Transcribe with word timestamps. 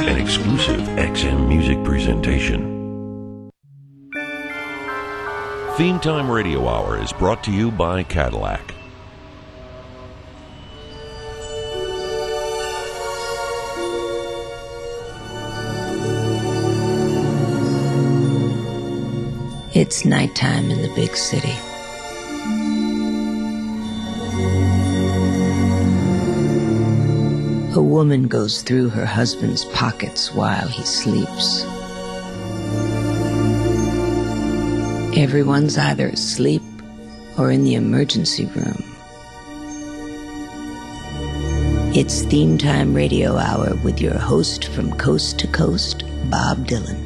An 0.00 0.20
exclusive 0.20 0.80
XM 0.80 1.48
Music 1.48 1.82
presentation. 1.84 2.78
Theme 5.76 6.00
Time 6.00 6.30
Radio 6.30 6.66
Hour 6.66 7.00
is 7.00 7.12
brought 7.12 7.44
to 7.44 7.52
you 7.52 7.70
by 7.70 8.02
Cadillac. 8.02 8.74
It's 19.74 20.04
nighttime 20.04 20.72
in 20.72 20.82
the 20.82 20.92
big 20.96 21.16
city. 21.16 21.54
A 27.78 27.80
woman 27.80 28.26
goes 28.26 28.62
through 28.62 28.88
her 28.88 29.06
husband's 29.06 29.64
pockets 29.66 30.34
while 30.34 30.66
he 30.66 30.82
sleeps. 30.82 31.62
Everyone's 35.16 35.78
either 35.78 36.08
asleep 36.08 36.62
or 37.38 37.52
in 37.52 37.62
the 37.62 37.76
emergency 37.76 38.46
room. 38.46 38.82
It's 41.94 42.22
Theme 42.22 42.58
Time 42.58 42.94
Radio 42.94 43.36
Hour 43.36 43.76
with 43.84 44.00
your 44.00 44.18
host 44.18 44.64
from 44.64 44.90
coast 44.94 45.38
to 45.38 45.46
coast, 45.46 46.02
Bob 46.28 46.66
Dylan. 46.66 46.98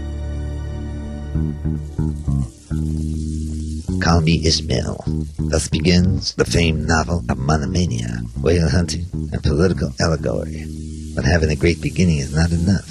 Call 4.03 4.21
Me 4.21 4.45
Ishmael. 4.45 5.05
Thus 5.39 5.69
begins 5.69 6.35
the 6.35 6.45
famed 6.45 6.89
novel 6.89 7.23
of 7.29 7.39
monomania, 7.39 8.19
whale 8.41 8.69
hunting, 8.69 9.07
and 9.13 9.41
political 9.45 9.93
allegory. 10.01 10.67
But 11.15 11.25
having 11.25 11.51
a 11.51 11.57
great 11.57 11.81
beginning 11.81 12.19
is 12.19 12.35
not 12.35 12.51
enough. 12.51 12.91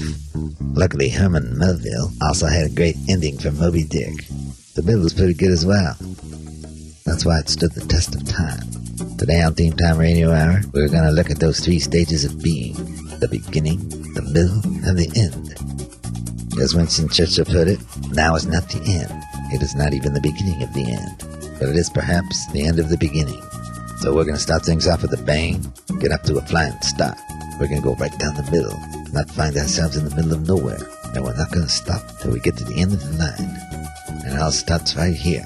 Luckily, 0.73 1.09
Herman 1.09 1.57
Melville 1.57 2.13
also 2.21 2.48
had 2.48 2.68
a 2.68 2.73
great 2.73 2.95
ending 3.09 3.37
for 3.37 3.51
Moby 3.51 3.84
Dick. 3.84 4.26
The 4.76 4.84
middle 4.84 5.03
was 5.03 5.13
pretty 5.13 5.34
good 5.34 5.51
as 5.51 5.65
well. 5.65 5.98
That's 7.05 7.25
why 7.25 7.40
it 7.40 7.49
stood 7.49 7.73
the 7.73 7.85
test 7.90 8.15
of 8.15 8.25
time. 8.25 8.63
Today 9.18 9.41
on 9.41 9.53
Theme 9.53 9.73
Time 9.73 9.98
Radio 9.98 10.31
Hour, 10.31 10.62
we're 10.71 10.87
going 10.87 11.03
to 11.03 11.12
look 11.12 11.29
at 11.29 11.41
those 11.41 11.59
three 11.59 11.79
stages 11.79 12.23
of 12.23 12.41
being 12.41 12.75
the 13.20 13.27
beginning, 13.29 13.79
the 14.15 14.21
middle, 14.31 14.63
and 14.87 14.98
the 14.98 15.12
end. 15.20 15.51
As 16.62 16.73
Winston 16.73 17.09
Churchill 17.09 17.43
put 17.43 17.68
it, 17.68 17.79
now 18.12 18.35
is 18.35 18.48
not 18.48 18.70
the 18.70 18.79
end. 18.87 19.21
It 19.54 19.62
is 19.62 19.76
not 19.76 19.94
even 19.94 20.13
the 20.13 20.21
beginning 20.21 20.63
of 20.63 20.74
the 20.74 20.90
end, 20.90 21.18
but 21.60 21.68
it 21.68 21.76
is 21.76 21.90
perhaps 21.90 22.48
the 22.54 22.66
end 22.66 22.80
of 22.80 22.88
the 22.88 22.98
beginning. 22.98 23.41
So 23.98 24.16
we're 24.16 24.24
going 24.24 24.35
to 24.35 24.41
start 24.41 24.66
things 24.66 24.88
off 24.88 25.02
with 25.02 25.13
a 25.13 25.24
bang, 25.24 25.62
get 25.99 26.12
up 26.12 26.24
to 26.24 26.38
a 26.38 26.41
flying 26.41 26.80
start. 26.82 27.18
We're 27.60 27.68
going 27.68 27.82
to 27.82 27.88
go 27.88 27.96
right 27.96 28.18
down 28.18 28.35
the 28.35 28.49
middle, 28.49 28.80
not 29.13 29.30
find 29.30 29.55
ourselves 29.58 29.98
in 29.98 30.05
the 30.05 30.16
middle 30.16 30.34
of 30.34 30.48
nowhere, 30.48 30.80
and 31.13 31.24
we're 31.24 31.35
not 31.35 31.52
going 31.52 31.66
to 31.66 31.71
stop 31.71 32.02
till 32.20 32.32
we 32.32 32.40
get 32.40 32.55
to 32.58 32.63
the 32.63 32.80
end 32.80 32.93
of 32.93 33.04
the 33.04 33.18
line. 33.18 34.24
And 34.24 34.34
it 34.34 34.40
all 34.41 34.52
starts 34.52 34.96
right 34.96 35.13
here. 35.13 35.46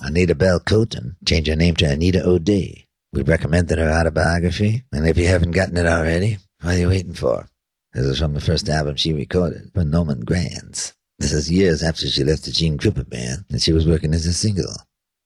Anita 0.00 0.34
Belle 0.34 0.60
Colton 0.60 1.16
changed 1.26 1.48
her 1.48 1.56
name 1.56 1.76
to 1.76 1.90
Anita 1.90 2.26
O'Day. 2.26 2.86
We 3.12 3.22
recommended 3.22 3.78
her 3.78 3.90
autobiography, 3.90 4.84
and 4.92 5.06
if 5.06 5.18
you 5.18 5.26
haven't 5.26 5.50
gotten 5.50 5.76
it 5.76 5.86
already, 5.86 6.38
what 6.62 6.74
are 6.74 6.78
you 6.78 6.88
waiting 6.88 7.14
for? 7.14 7.47
This 7.94 8.04
is 8.04 8.18
from 8.18 8.34
the 8.34 8.40
first 8.40 8.68
album 8.68 8.96
she 8.96 9.14
recorded 9.14 9.70
for 9.72 9.82
Norman 9.82 10.20
Granz. 10.20 10.92
This 11.18 11.32
is 11.32 11.50
years 11.50 11.82
after 11.82 12.06
she 12.06 12.22
left 12.22 12.44
the 12.44 12.52
Gene 12.52 12.76
Krupa 12.76 13.08
band 13.08 13.46
and 13.48 13.62
she 13.62 13.72
was 13.72 13.86
working 13.86 14.12
as 14.12 14.26
a 14.26 14.34
single. 14.34 14.74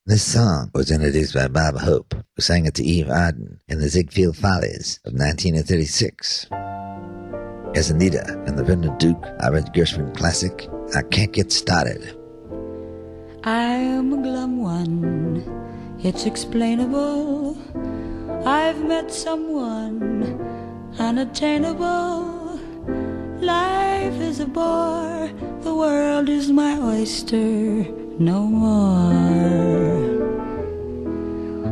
This 0.06 0.22
song 0.22 0.70
was 0.72 0.90
introduced 0.92 1.34
by 1.34 1.48
Bob 1.48 1.76
Hope, 1.78 2.14
who 2.14 2.40
sang 2.40 2.66
it 2.66 2.74
to 2.74 2.84
Eve 2.84 3.10
Arden 3.10 3.60
in 3.66 3.80
the 3.80 3.88
Ziegfeld 3.88 4.36
Follies 4.36 5.00
of 5.04 5.12
1936. 5.12 6.46
As 7.74 7.90
Anita 7.90 8.40
and 8.46 8.56
the 8.56 8.62
Vernon 8.64 8.96
Duke 8.98 9.24
Ira 9.40 9.62
Gershwin 9.62 10.16
classic, 10.16 10.68
I 10.94 11.02
Can't 11.02 11.32
Get 11.32 11.50
Started. 11.50 12.16
I'm 13.42 14.12
a 14.12 14.22
glum 14.22 14.62
one, 14.62 15.98
it's 16.02 16.26
explainable. 16.26 17.58
I've 18.46 18.84
met 18.84 19.12
someone 19.12 20.40
unattainable. 20.98 22.41
Life 23.42 24.20
is 24.20 24.38
a 24.38 24.46
bore, 24.46 25.28
the 25.62 25.74
world 25.74 26.28
is 26.28 26.52
my 26.52 26.78
oyster, 26.78 27.82
no 28.20 28.42
more. 28.46 29.10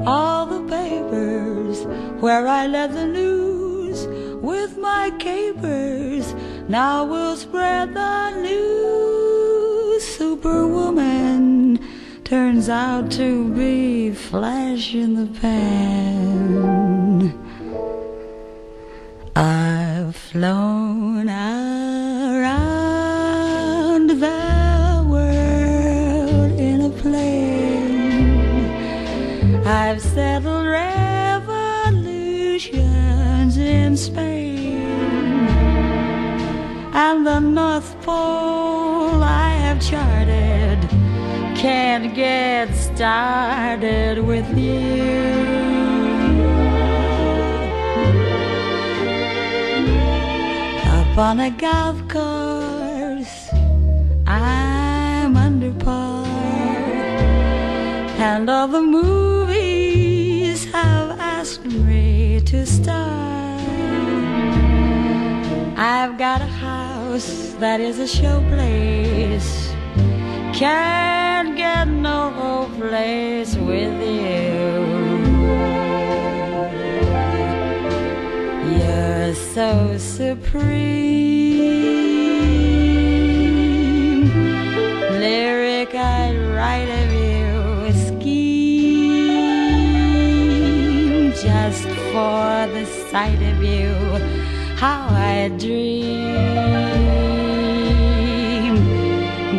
All 0.05 0.47
the 0.47 0.63
papers 0.69 1.87
where 2.21 2.49
I 2.49 2.67
led 2.67 2.93
the 2.93 3.07
news 3.07 4.09
with 4.43 4.79
my 4.79 5.13
capers 5.21 6.35
now 6.69 7.05
will 7.05 7.37
spread 7.37 7.95
the 7.95 8.31
news. 8.41 10.03
Superwoman 10.03 11.79
turns 12.25 12.69
out 12.69 13.13
to 13.13 13.49
be 13.55 14.11
flash 14.13 14.93
in 14.93 15.15
the 15.15 15.27
pan. 15.41 17.33
I've 19.37 20.17
flown 20.31 21.29
around 21.29 22.57
the 24.07 25.05
world 25.09 26.53
in 26.53 26.83
a 26.83 26.91
plane. 26.91 28.71
I've 29.67 30.01
settled 30.01 30.67
revolutions 30.67 33.57
in 33.57 33.97
Spain. 33.97 34.87
And 36.95 37.27
the 37.27 37.41
North 37.41 38.01
Pole 38.03 39.25
I 39.25 39.49
have 39.65 39.81
charted 39.81 40.79
can't 41.57 42.15
get 42.15 42.73
started 42.77 44.25
with 44.25 44.57
you. 44.57 45.50
On 51.19 51.41
a 51.41 51.51
golf 51.51 51.97
course, 52.09 53.51
I'm 54.27 55.37
under 55.37 55.73
par, 55.73 56.25
and 58.19 58.49
all 58.49 58.69
the 58.69 58.81
movies 58.81 60.65
have 60.73 61.19
asked 61.19 61.65
me 61.67 62.41
to 62.47 62.65
star. 62.65 63.59
I've 65.77 66.17
got 66.17 66.43
a 66.43 66.53
house 66.69 67.55
that 67.59 67.81
is 67.81 67.99
a 67.99 68.05
showplace, 68.05 69.75
can't 70.55 71.57
get 71.57 71.89
no 71.89 72.71
place 72.79 73.57
with 73.57 74.01
you. 74.01 75.00
So 79.55 79.97
supreme. 79.99 80.61
Lyric 85.19 85.93
I'd 85.93 86.37
write 86.55 86.89
of 87.03 87.13
you, 87.13 87.93
scheme 88.07 88.53
just 91.33 91.89
for 92.13 92.67
the 92.75 92.85
sight 93.11 93.43
of 93.53 93.63
you. 93.63 93.93
How 94.77 95.09
I 95.11 95.49
dream 95.59 96.01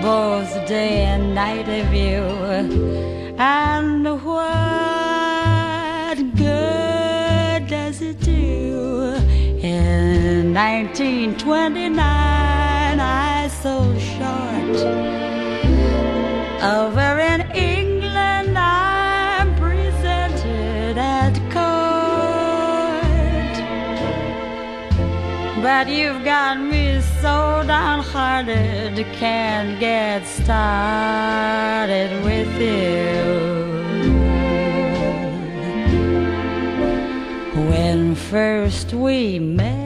both 0.01 0.51
day 0.67 1.03
and 1.03 1.35
night 1.35 1.67
of 1.67 1.93
you, 1.93 2.23
and 3.37 4.07
what 4.23 4.70
1929, 10.61 11.97
I 12.99 13.47
so 13.63 13.81
short. 13.97 14.77
Over 16.61 17.19
in 17.19 17.41
England, 17.55 18.55
I'm 18.55 19.55
presented 19.55 20.99
at 20.99 21.33
court. 21.49 21.81
But 25.63 25.89
you've 25.89 26.23
got 26.23 26.59
me 26.61 27.01
so 27.23 27.63
downhearted, 27.65 29.03
can't 29.13 29.79
get 29.79 30.27
started 30.27 32.23
with 32.23 32.53
you. 32.61 33.81
When 37.67 38.13
first 38.13 38.93
we 38.93 39.39
met, 39.39 39.80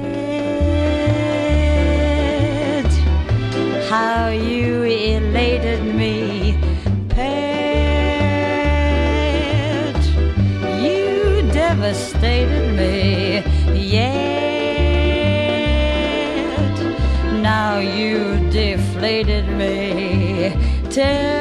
how 3.96 4.28
you 4.28 4.84
elated 4.84 5.82
me, 5.96 6.58
pet. 7.08 7.56
You 10.86 11.08
devastated 11.54 12.68
me 12.80 13.44
yet. 13.74 14.16
Now 17.52 17.80
you 17.80 18.18
deflated 18.50 19.48
me 19.60 19.74
till 20.90 21.35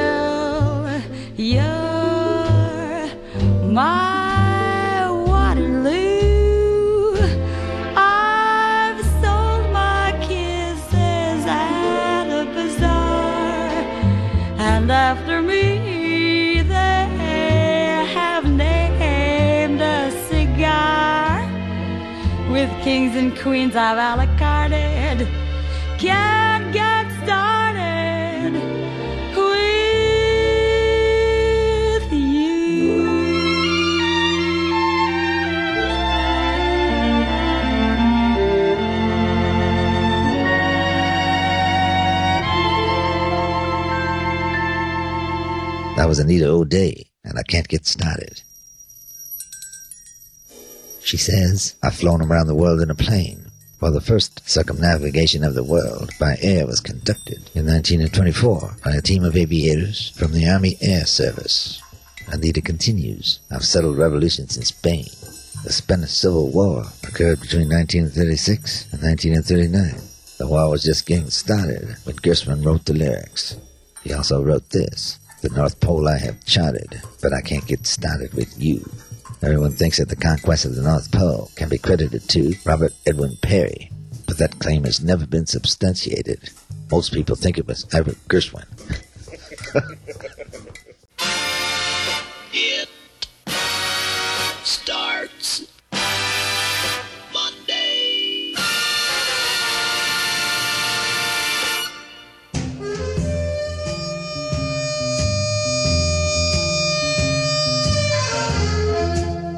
kings 22.94 23.16
and 23.16 23.36
queens 23.36 23.74
I've 23.74 23.98
a. 23.98 25.26
Can't 25.98 26.72
get 26.72 27.10
started 27.24 28.52
with 29.34 29.72
you. 32.12 33.02
That 45.96 46.06
was 46.06 46.20
Anita 46.20 46.46
O'Day, 46.46 47.06
and 47.24 47.36
I 47.40 47.42
can't 47.42 47.66
get 47.66 47.86
started. 47.86 48.40
She 51.04 51.18
says, 51.18 51.74
I've 51.82 51.94
flown 51.94 52.22
around 52.22 52.46
the 52.46 52.54
world 52.54 52.80
in 52.80 52.90
a 52.90 52.94
plane. 52.94 53.50
While 53.78 53.92
the 53.92 54.00
first 54.00 54.48
circumnavigation 54.48 55.44
of 55.44 55.54
the 55.54 55.62
world 55.62 56.10
by 56.18 56.38
air 56.40 56.66
was 56.66 56.80
conducted 56.80 57.50
in 57.54 57.66
1924 57.66 58.78
by 58.82 58.92
a 58.92 59.02
team 59.02 59.22
of 59.22 59.36
aviators 59.36 60.10
from 60.16 60.32
the 60.32 60.48
Army 60.48 60.78
Air 60.80 61.04
Service. 61.04 61.82
And 62.24 62.42
Anita 62.42 62.62
continues, 62.62 63.40
I've 63.50 63.66
settled 63.66 63.98
revolutions 63.98 64.56
in 64.56 64.62
Spain. 64.62 65.04
The 65.64 65.72
Spanish 65.72 66.12
Civil 66.12 66.50
War 66.50 66.86
occurred 67.06 67.40
between 67.42 67.68
1936 67.68 68.94
and 68.94 69.02
1939. 69.02 70.00
The 70.38 70.48
war 70.48 70.70
was 70.70 70.82
just 70.84 71.06
getting 71.06 71.28
started 71.28 71.96
when 72.04 72.16
Gershwin 72.16 72.64
wrote 72.64 72.86
the 72.86 72.94
lyrics. 72.94 73.58
He 74.02 74.14
also 74.14 74.42
wrote 74.42 74.70
this. 74.70 75.18
The 75.42 75.50
North 75.50 75.78
Pole 75.80 76.08
I 76.08 76.16
have 76.16 76.42
charted, 76.46 77.02
but 77.20 77.34
I 77.34 77.42
can't 77.42 77.66
get 77.66 77.86
started 77.86 78.32
with 78.32 78.58
you. 78.58 78.90
Everyone 79.44 79.72
thinks 79.72 79.98
that 79.98 80.08
the 80.08 80.16
conquest 80.16 80.64
of 80.64 80.74
the 80.74 80.80
North 80.80 81.12
Pole 81.12 81.50
can 81.54 81.68
be 81.68 81.76
credited 81.76 82.26
to 82.30 82.54
Robert 82.64 82.94
Edwin 83.06 83.36
Peary, 83.42 83.90
but 84.26 84.38
that 84.38 84.58
claim 84.58 84.84
has 84.84 85.04
never 85.04 85.26
been 85.26 85.44
substantiated. 85.44 86.48
Most 86.90 87.12
people 87.12 87.36
think 87.36 87.58
it 87.58 87.66
was 87.66 87.86
Albert 87.92 88.16
Gershwin. 88.26 88.64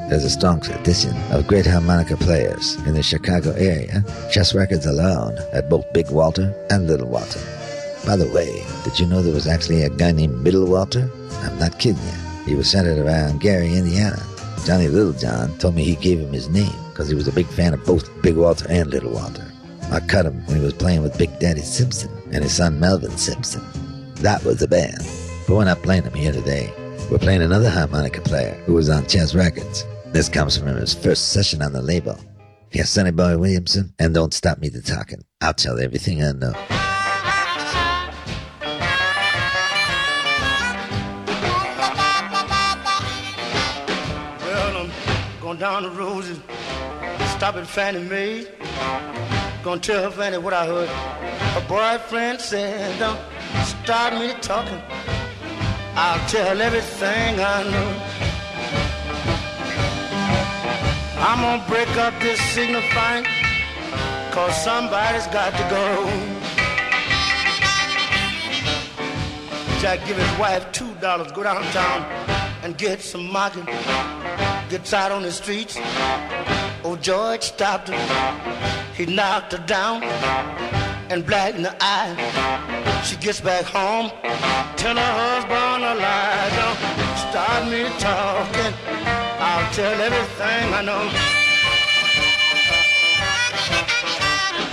There's 0.09 0.23
a 0.23 0.29
strong 0.29 0.61
tradition 0.61 1.13
of 1.31 1.47
great 1.47 1.65
harmonica 1.65 2.15
players 2.15 2.75
in 2.85 2.93
the 2.93 3.03
Chicago 3.03 3.51
area. 3.51 4.05
Chess 4.31 4.55
records 4.55 4.85
alone 4.85 5.37
at 5.51 5.69
both 5.69 5.91
Big 5.91 6.09
Walter 6.11 6.55
and 6.69 6.87
Little 6.87 7.09
Walter. 7.09 7.41
By 8.05 8.15
the 8.15 8.31
way, 8.33 8.63
did 8.85 8.97
you 8.97 9.05
know 9.05 9.21
there 9.21 9.33
was 9.33 9.47
actually 9.47 9.83
a 9.83 9.89
guy 9.89 10.13
named 10.13 10.41
Middle 10.41 10.65
Walter? 10.65 11.11
I'm 11.41 11.59
not 11.59 11.77
kidding 11.77 12.01
you. 12.01 12.45
He 12.45 12.55
was 12.55 12.71
centered 12.71 12.99
around 12.99 13.41
Gary, 13.41 13.73
Indiana. 13.73 14.25
Johnny 14.65 14.87
Littlejohn 14.87 15.57
told 15.57 15.75
me 15.75 15.83
he 15.83 15.97
gave 15.97 16.21
him 16.21 16.31
his 16.31 16.47
name 16.47 16.71
because 16.91 17.09
he 17.09 17.15
was 17.15 17.27
a 17.27 17.33
big 17.33 17.47
fan 17.47 17.73
of 17.73 17.85
both 17.85 18.09
Big 18.21 18.37
Walter 18.37 18.65
and 18.69 18.89
Little 18.89 19.11
Walter. 19.11 19.45
I 19.91 19.99
cut 19.99 20.25
him 20.25 20.41
when 20.45 20.55
he 20.55 20.63
was 20.63 20.73
playing 20.73 21.01
with 21.01 21.17
Big 21.17 21.37
Daddy 21.39 21.61
Simpson 21.61 22.11
and 22.31 22.43
his 22.43 22.55
son 22.55 22.79
Melvin 22.79 23.17
Simpson. 23.17 23.61
That 24.21 24.41
was 24.45 24.59
the 24.59 24.69
band. 24.69 25.05
But 25.45 25.55
we're 25.57 25.65
not 25.65 25.83
playing 25.83 26.03
him 26.03 26.13
here 26.13 26.31
today. 26.31 26.73
We're 27.11 27.19
playing 27.19 27.41
another 27.41 27.69
harmonica 27.69 28.21
player 28.21 28.53
who 28.65 28.73
was 28.73 28.89
on 28.89 29.05
Chess 29.07 29.35
Records. 29.35 29.85
This 30.13 30.29
comes 30.29 30.57
from 30.57 30.67
his 30.67 30.93
first 30.93 31.29
session 31.29 31.61
on 31.61 31.73
the 31.73 31.81
label. 31.81 32.17
Here's 32.69 32.89
Sonny 32.89 33.11
Boy 33.11 33.37
Williamson, 33.37 33.93
and 33.99 34.13
don't 34.13 34.33
stop 34.33 34.57
me 34.57 34.69
to 34.69 34.81
talking. 34.81 35.23
I'll 35.41 35.53
tell 35.53 35.79
everything 35.79 36.23
I 36.23 36.31
know. 36.31 36.53
Well, 44.41 44.77
I'm 44.77 44.91
going 45.41 45.59
down 45.59 45.83
the 45.83 45.91
road 45.91 46.25
and 46.25 47.29
stop 47.29 47.55
at 47.55 47.67
Fannie 47.67 48.03
Mae. 48.03 48.47
Gonna 49.63 49.81
tell 49.81 50.03
her 50.03 50.11
Fannie 50.11 50.37
what 50.37 50.53
I 50.53 50.65
heard. 50.65 50.89
Her 50.89 51.67
boyfriend 51.67 52.41
said, 52.41 52.97
Don't 52.99 53.19
start 53.65 54.13
me 54.13 54.33
talking. 54.41 54.81
I'll 55.95 56.27
tell 56.27 56.61
everything 56.61 57.39
I 57.39 57.63
know. 57.63 58.06
I'm 61.29 61.41
gonna 61.41 61.67
break 61.67 61.89
up 61.97 62.17
this 62.21 62.39
signifying, 62.53 63.25
cause 64.31 64.63
somebody's 64.63 65.27
got 65.27 65.51
to 65.51 65.65
go. 65.69 66.05
Jack 69.81 70.07
give 70.07 70.15
his 70.15 70.39
wife 70.39 70.71
two 70.71 70.93
dollars, 71.01 71.29
go 71.33 71.43
downtown 71.43 72.03
and 72.63 72.77
get 72.77 73.01
some 73.01 73.29
market. 73.29 73.65
Gets 74.69 74.93
out 74.93 75.11
on 75.11 75.23
the 75.23 75.31
streets. 75.33 75.77
Oh, 76.85 76.97
George 77.01 77.43
stopped 77.43 77.89
her. 77.89 78.93
He 78.93 79.05
knocked 79.05 79.51
her 79.51 79.65
down 79.67 80.03
and 81.11 81.25
black 81.25 81.55
in 81.55 81.63
the 81.63 81.75
eye. 81.81 83.03
She 83.03 83.17
gets 83.17 83.41
back 83.41 83.65
home, 83.65 84.11
tell 84.77 84.95
her 84.95 85.13
husband 85.23 85.83
a 85.83 85.93
lie. 85.93 86.49
Don't 86.55 87.17
start 87.27 87.67
me 87.69 87.83
talking. 87.99 89.06
Tell 89.77 90.01
everything 90.01 90.73
I 90.73 90.81
know. 90.81 91.05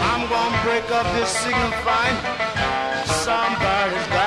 I'm 0.01 0.23
gonna 0.33 0.63
break 0.65 0.89
up 0.97 1.05
this 1.13 1.29
signifying. 1.45 2.17
Somebody's 3.05 4.09
got 4.17 4.24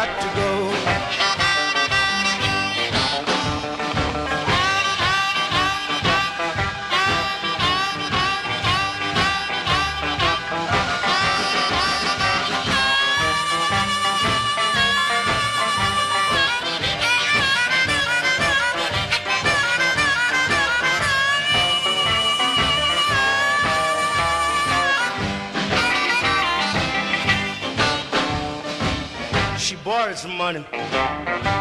She 29.88 29.94
borrowed 29.94 30.18
some 30.18 30.36
money, 30.36 30.66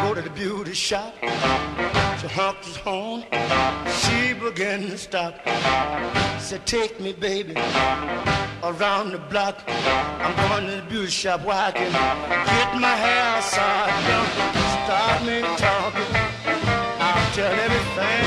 go 0.03 0.13
to 0.13 0.21
the 0.21 0.29
beauty 0.29 0.73
shop. 0.73 1.15
She 1.21 2.27
honked 2.27 2.65
his 2.65 2.75
horn, 2.75 3.23
she 4.01 4.33
began 4.33 4.81
to 4.81 4.97
stop. 4.97 5.39
Said, 6.37 6.65
take 6.65 6.99
me, 6.99 7.13
baby, 7.13 7.53
around 8.63 9.11
the 9.11 9.23
block. 9.29 9.63
I'm 9.69 10.35
going 10.49 10.65
to 10.69 10.81
the 10.81 10.89
beauty 10.89 11.09
shop 11.09 11.45
where 11.45 11.55
I 11.55 11.71
can 11.71 11.89
get 11.89 12.81
my 12.81 12.95
hair 12.97 13.41
side. 13.41 13.93
Start 14.83 15.23
me 15.23 15.39
talking, 15.55 16.11
I'll 16.99 17.33
tell 17.33 17.53
everything 17.53 18.26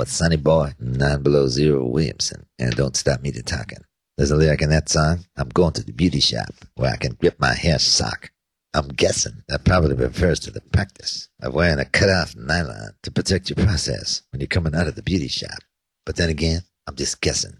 Was 0.00 0.08
Sonny 0.08 0.36
Boy, 0.36 0.72
Nine 0.78 1.22
Below 1.22 1.46
Zero 1.48 1.84
Williamson, 1.84 2.46
and 2.58 2.74
Don't 2.74 2.96
Stop 2.96 3.20
Me 3.20 3.32
to 3.32 3.42
Talking. 3.42 3.84
There's 4.16 4.30
a 4.30 4.34
lyric 4.34 4.62
in 4.62 4.70
that 4.70 4.88
song, 4.88 5.26
I'm 5.36 5.50
going 5.50 5.74
to 5.74 5.84
the 5.84 5.92
beauty 5.92 6.20
shop 6.20 6.54
where 6.74 6.90
I 6.90 6.96
can 6.96 7.18
grip 7.20 7.38
my 7.38 7.52
hair 7.52 7.78
sock. 7.78 8.30
I'm 8.72 8.88
guessing 8.88 9.42
that 9.48 9.66
probably 9.66 9.94
refers 9.94 10.40
to 10.40 10.50
the 10.50 10.62
practice 10.62 11.28
of 11.42 11.52
wearing 11.52 11.78
a 11.78 11.84
cut-off 11.84 12.34
nylon 12.34 12.92
to 13.02 13.10
protect 13.10 13.50
your 13.50 13.62
process 13.62 14.22
when 14.32 14.40
you're 14.40 14.46
coming 14.46 14.74
out 14.74 14.88
of 14.88 14.94
the 14.94 15.02
beauty 15.02 15.28
shop. 15.28 15.58
But 16.06 16.16
then 16.16 16.30
again, 16.30 16.62
I'm 16.86 16.96
just 16.96 17.20
guessing. 17.20 17.58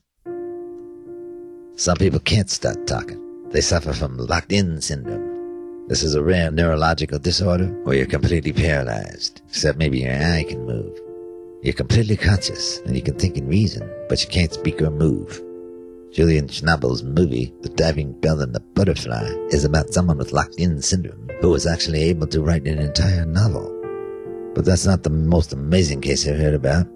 Some 1.77 1.99
people 1.99 2.21
can't 2.21 2.49
start 2.49 2.87
talking. 2.87 3.51
They 3.51 3.61
suffer 3.61 3.93
from 3.93 4.17
locked-in 4.17 4.81
syndrome. 4.81 5.89
This 5.89 6.03
is 6.03 6.15
a 6.15 6.25
rare 6.25 6.51
neurological 6.51 7.19
disorder 7.19 7.67
where 7.85 7.97
you're 7.97 8.07
completely 8.07 8.55
paralyzed, 8.55 9.43
except 9.47 9.77
maybe 9.77 9.99
your 9.99 10.15
eye 10.15 10.47
can 10.49 10.65
move. 10.65 10.99
You're 11.63 11.75
completely 11.75 12.17
conscious 12.17 12.79
and 12.87 12.97
you 12.97 13.03
can 13.03 13.19
think 13.19 13.37
and 13.37 13.47
reason, 13.47 13.87
but 14.09 14.23
you 14.23 14.31
can't 14.31 14.53
speak 14.53 14.81
or 14.81 14.91
move. 14.91 15.43
Julian 16.11 16.49
Schnabel's 16.49 17.03
movie, 17.03 17.53
The 17.61 17.69
Diving 17.69 18.13
Bell 18.13 18.41
and 18.41 18.55
the 18.55 18.61
Butterfly, 18.61 19.29
is 19.51 19.67
about 19.67 19.93
someone 19.93 20.17
with 20.17 20.33
locked-in 20.33 20.81
syndrome 20.81 21.29
who 21.43 21.51
was 21.51 21.67
actually 21.67 22.03
able 22.05 22.27
to 22.29 22.41
write 22.41 22.67
an 22.67 22.79
entire 22.79 23.27
novel. 23.27 23.77
But 24.55 24.65
that's 24.65 24.87
not 24.87 25.03
the 25.03 25.11
most 25.11 25.53
amazing 25.53 26.01
case 26.01 26.27
I've 26.27 26.39
heard 26.39 26.55
about. 26.55 26.87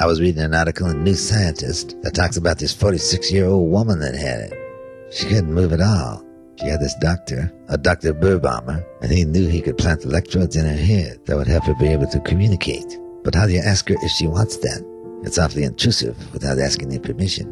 I 0.00 0.06
was 0.06 0.22
reading 0.22 0.42
an 0.42 0.54
article 0.54 0.88
in 0.88 1.04
New 1.04 1.14
Scientist 1.14 1.94
that 2.00 2.14
talks 2.14 2.38
about 2.38 2.58
this 2.58 2.74
46-year-old 2.74 3.70
woman 3.70 4.00
that 4.00 4.16
had 4.16 4.40
it. 4.40 5.12
She 5.12 5.26
couldn't 5.26 5.52
move 5.52 5.74
at 5.74 5.82
all. 5.82 6.24
She 6.58 6.66
had 6.66 6.80
this 6.80 6.94
doctor, 6.98 7.52
a 7.68 7.76
Dr. 7.76 8.14
Birbaumer, 8.14 8.82
and 9.02 9.12
he 9.12 9.26
knew 9.26 9.48
he 9.48 9.60
could 9.60 9.76
plant 9.76 10.04
electrodes 10.04 10.56
in 10.56 10.64
her 10.64 10.72
head 10.72 11.20
that 11.26 11.36
would 11.36 11.46
help 11.46 11.64
her 11.64 11.74
be 11.74 11.88
able 11.88 12.06
to 12.06 12.20
communicate. 12.20 12.98
But 13.24 13.34
how 13.34 13.46
do 13.46 13.52
you 13.52 13.62
ask 13.64 13.88
her 13.88 13.96
if 14.02 14.10
she 14.10 14.26
wants 14.26 14.58
that? 14.58 14.84
It's 15.24 15.38
awfully 15.38 15.64
intrusive 15.64 16.14
without 16.34 16.58
asking 16.58 16.90
their 16.90 17.00
permission. 17.00 17.50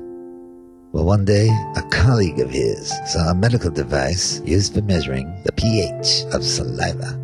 Well, 0.93 1.07
one 1.07 1.25
day, 1.25 1.49
a 1.75 1.83
colleague 1.91 2.39
of 2.41 2.51
his 2.51 2.93
saw 3.07 3.31
a 3.31 3.35
medical 3.35 3.71
device 3.71 4.43
used 4.45 4.75
for 4.75 4.83
measuring 4.83 5.35
the 5.45 5.53
pH 5.53 6.25
of 6.35 6.45
saliva. 6.45 7.19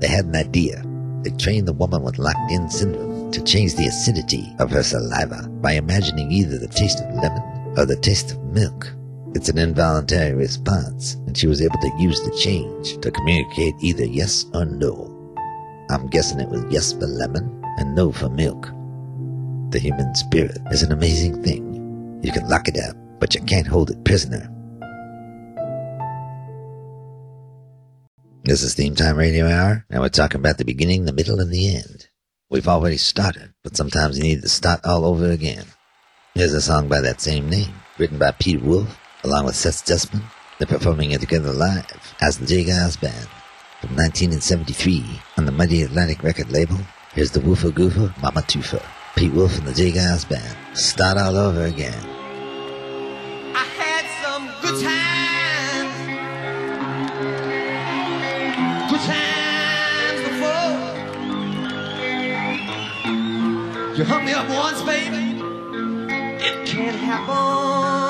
They 0.00 0.08
had 0.08 0.26
an 0.26 0.36
idea. 0.36 0.84
They 1.22 1.30
trained 1.30 1.66
the 1.66 1.72
woman 1.72 2.02
with 2.02 2.18
locked 2.18 2.52
in 2.52 2.68
syndrome 2.68 3.32
to 3.32 3.42
change 3.42 3.74
the 3.74 3.86
acidity 3.86 4.54
of 4.58 4.70
her 4.70 4.82
saliva 4.82 5.48
by 5.62 5.72
imagining 5.72 6.30
either 6.30 6.58
the 6.58 6.68
taste 6.68 7.00
of 7.00 7.14
lemon 7.14 7.42
or 7.78 7.86
the 7.86 7.96
taste 7.96 8.32
of 8.32 8.42
milk. 8.52 8.92
It's 9.34 9.48
an 9.48 9.56
involuntary 9.56 10.34
response, 10.34 11.14
and 11.26 11.34
she 11.34 11.46
was 11.46 11.62
able 11.62 11.78
to 11.80 11.96
use 11.98 12.20
the 12.20 12.38
change 12.42 13.00
to 13.00 13.10
communicate 13.10 13.74
either 13.80 14.04
yes 14.04 14.44
or 14.52 14.66
no. 14.66 15.10
I'm 15.88 16.08
guessing 16.08 16.40
it 16.40 16.50
was 16.50 16.64
yes 16.68 16.92
for 16.92 17.06
lemon 17.06 17.63
and 17.78 17.94
no 17.94 18.12
for 18.12 18.28
milk. 18.28 18.66
The 19.70 19.78
human 19.80 20.14
spirit 20.14 20.58
is 20.70 20.82
an 20.82 20.92
amazing 20.92 21.42
thing. 21.42 22.20
You 22.22 22.32
can 22.32 22.48
lock 22.48 22.68
it 22.68 22.78
up 22.78 22.96
but 23.24 23.34
you 23.34 23.40
can't 23.40 23.66
hold 23.66 23.90
it 23.90 24.04
prisoner. 24.04 24.50
This 28.42 28.62
is 28.62 28.74
Theme 28.74 28.94
Time 28.94 29.16
Radio 29.16 29.48
Hour, 29.48 29.86
and 29.88 30.02
we're 30.02 30.10
talking 30.10 30.40
about 30.40 30.58
the 30.58 30.64
beginning, 30.66 31.06
the 31.06 31.12
middle, 31.14 31.40
and 31.40 31.50
the 31.50 31.74
end. 31.74 32.08
We've 32.50 32.68
already 32.68 32.98
started, 32.98 33.54
but 33.62 33.78
sometimes 33.78 34.18
you 34.18 34.24
need 34.24 34.42
to 34.42 34.48
start 34.50 34.80
all 34.84 35.06
over 35.06 35.30
again. 35.30 35.64
Here's 36.34 36.52
a 36.52 36.60
song 36.60 36.88
by 36.88 37.00
that 37.00 37.22
same 37.22 37.48
name, 37.48 37.72
written 37.96 38.18
by 38.18 38.32
Pete 38.32 38.60
Wolf, 38.60 39.00
along 39.22 39.46
with 39.46 39.56
Seth 39.56 39.86
Justman. 39.86 40.24
They're 40.58 40.66
performing 40.66 41.12
it 41.12 41.22
together 41.22 41.50
live 41.50 42.14
as 42.20 42.36
the 42.36 42.44
J. 42.44 42.64
Geils 42.64 43.00
Band 43.00 43.28
from 43.80 43.96
1973 43.96 45.02
on 45.38 45.46
the 45.46 45.52
Mighty 45.52 45.80
Atlantic 45.80 46.22
record 46.22 46.52
label. 46.52 46.76
Here's 47.14 47.30
the 47.30 47.38
Woofer 47.40 47.70
Goofer, 47.70 48.12
Mama 48.20 48.40
Tufa. 48.40 48.82
Pete 49.14 49.32
Wolf 49.32 49.56
and 49.58 49.68
the 49.68 49.72
J. 49.72 49.92
Geils 49.92 50.28
Band. 50.28 50.56
Start 50.76 51.16
all 51.16 51.36
over 51.36 51.64
again 51.64 51.94
I 53.54 53.64
had 53.78 54.04
some 54.24 54.50
good 54.60 54.82
times, 54.82 55.94
good 58.90 59.00
times 59.06 60.22
before. 60.28 60.74
You 63.96 64.04
hung 64.04 64.24
me 64.24 64.32
up 64.32 64.48
once, 64.48 64.82
baby. 64.82 65.38
It 66.44 66.66
can't 66.66 66.96
happen 66.96 68.03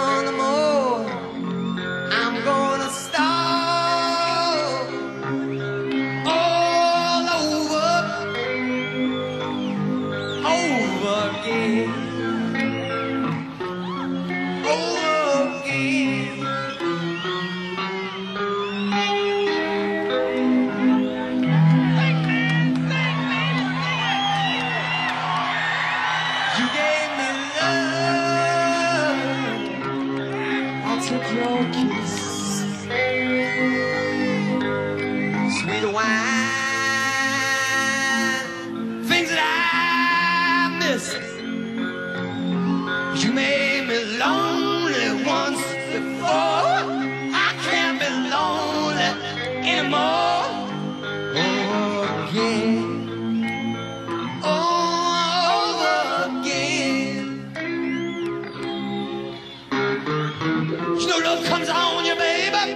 you 62.07 62.17
baby. 62.17 62.73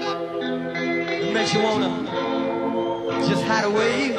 It 1.28 1.32
makes 1.34 1.52
you 1.52 1.62
wanna 1.62 1.90
just 3.28 3.42
hide 3.44 3.64
away. 3.64 4.16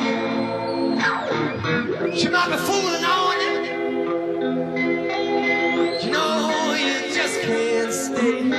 She 2.15 2.27
might 2.29 2.50
be 2.50 2.57
fooling 2.57 3.05
on 3.05 3.41
you. 3.41 3.53
You 6.03 6.12
know 6.12 6.75
you 6.77 7.13
just 7.13 7.41
can't 7.41 7.91
stay. 7.91 8.51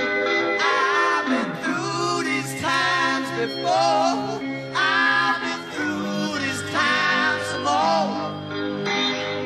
I've 0.61 1.27
been 1.33 1.51
through 1.63 2.25
these 2.25 2.61
times 2.61 3.29
before. 3.41 4.41
I've 4.75 5.41
been 5.47 5.63
through 5.75 6.39
these 6.45 6.63
times 6.73 7.43
some 7.51 7.65
more. 7.65 8.09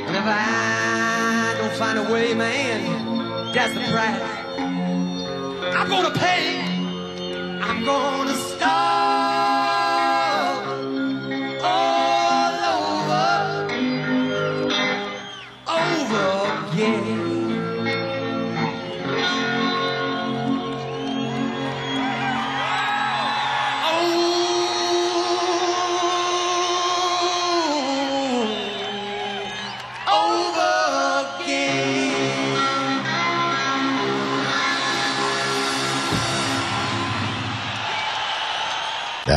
And 0.09 0.17
if 0.17 0.25
I 0.27 1.55
don't 1.59 1.75
find 1.75 1.99
a 1.99 2.13
way, 2.13 2.35
man, 2.35 3.53
that's 3.53 3.75
the 3.75 3.81
price. 3.93 4.44
I'm 5.85 5.91
gonna 5.91 6.19
pay. 6.19 6.61
I'm 7.61 7.85
gonna 7.85 8.34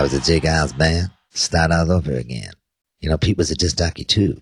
was 0.08 0.14
a 0.14 0.22
J. 0.22 0.40
Geils 0.40 0.78
band. 0.78 1.12
Start 1.32 1.70
all 1.70 1.92
over 1.92 2.14
again. 2.14 2.52
You 3.02 3.10
know, 3.10 3.18
Pete 3.18 3.38
was 3.38 3.52
a 3.52 3.56
disc 3.56 3.78
jockey 3.78 4.06
too. 4.06 4.42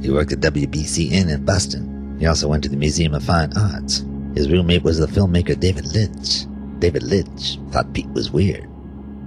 He 0.00 0.10
worked 0.10 0.32
at 0.32 0.40
WBCN 0.40 1.30
in 1.30 1.44
Boston. 1.44 2.16
He 2.18 2.24
also 2.24 2.48
went 2.48 2.62
to 2.62 2.70
the 2.70 2.78
Museum 2.78 3.12
of 3.12 3.22
Fine 3.22 3.52
Arts. 3.58 4.06
His 4.34 4.50
roommate 4.50 4.84
was 4.84 4.98
the 4.98 5.06
filmmaker 5.06 5.60
David 5.60 5.84
Lynch. 5.92 6.46
David 6.78 7.02
Lynch 7.02 7.58
thought 7.72 7.92
Pete 7.92 8.08
was 8.12 8.30
weird. 8.30 8.64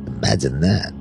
Imagine 0.07 0.59
that. 0.61 0.91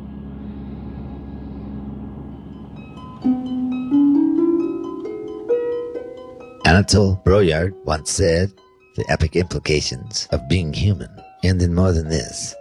Anatole 6.66 7.22
Broyard 7.24 7.72
once 7.86 8.10
said, 8.10 8.52
the 8.96 9.06
epic 9.08 9.34
implications 9.34 10.28
of 10.30 10.46
being 10.46 10.74
human 10.74 11.08
end 11.42 11.62
in 11.62 11.74
more 11.74 11.92
than 11.92 12.10
this. 12.10 12.54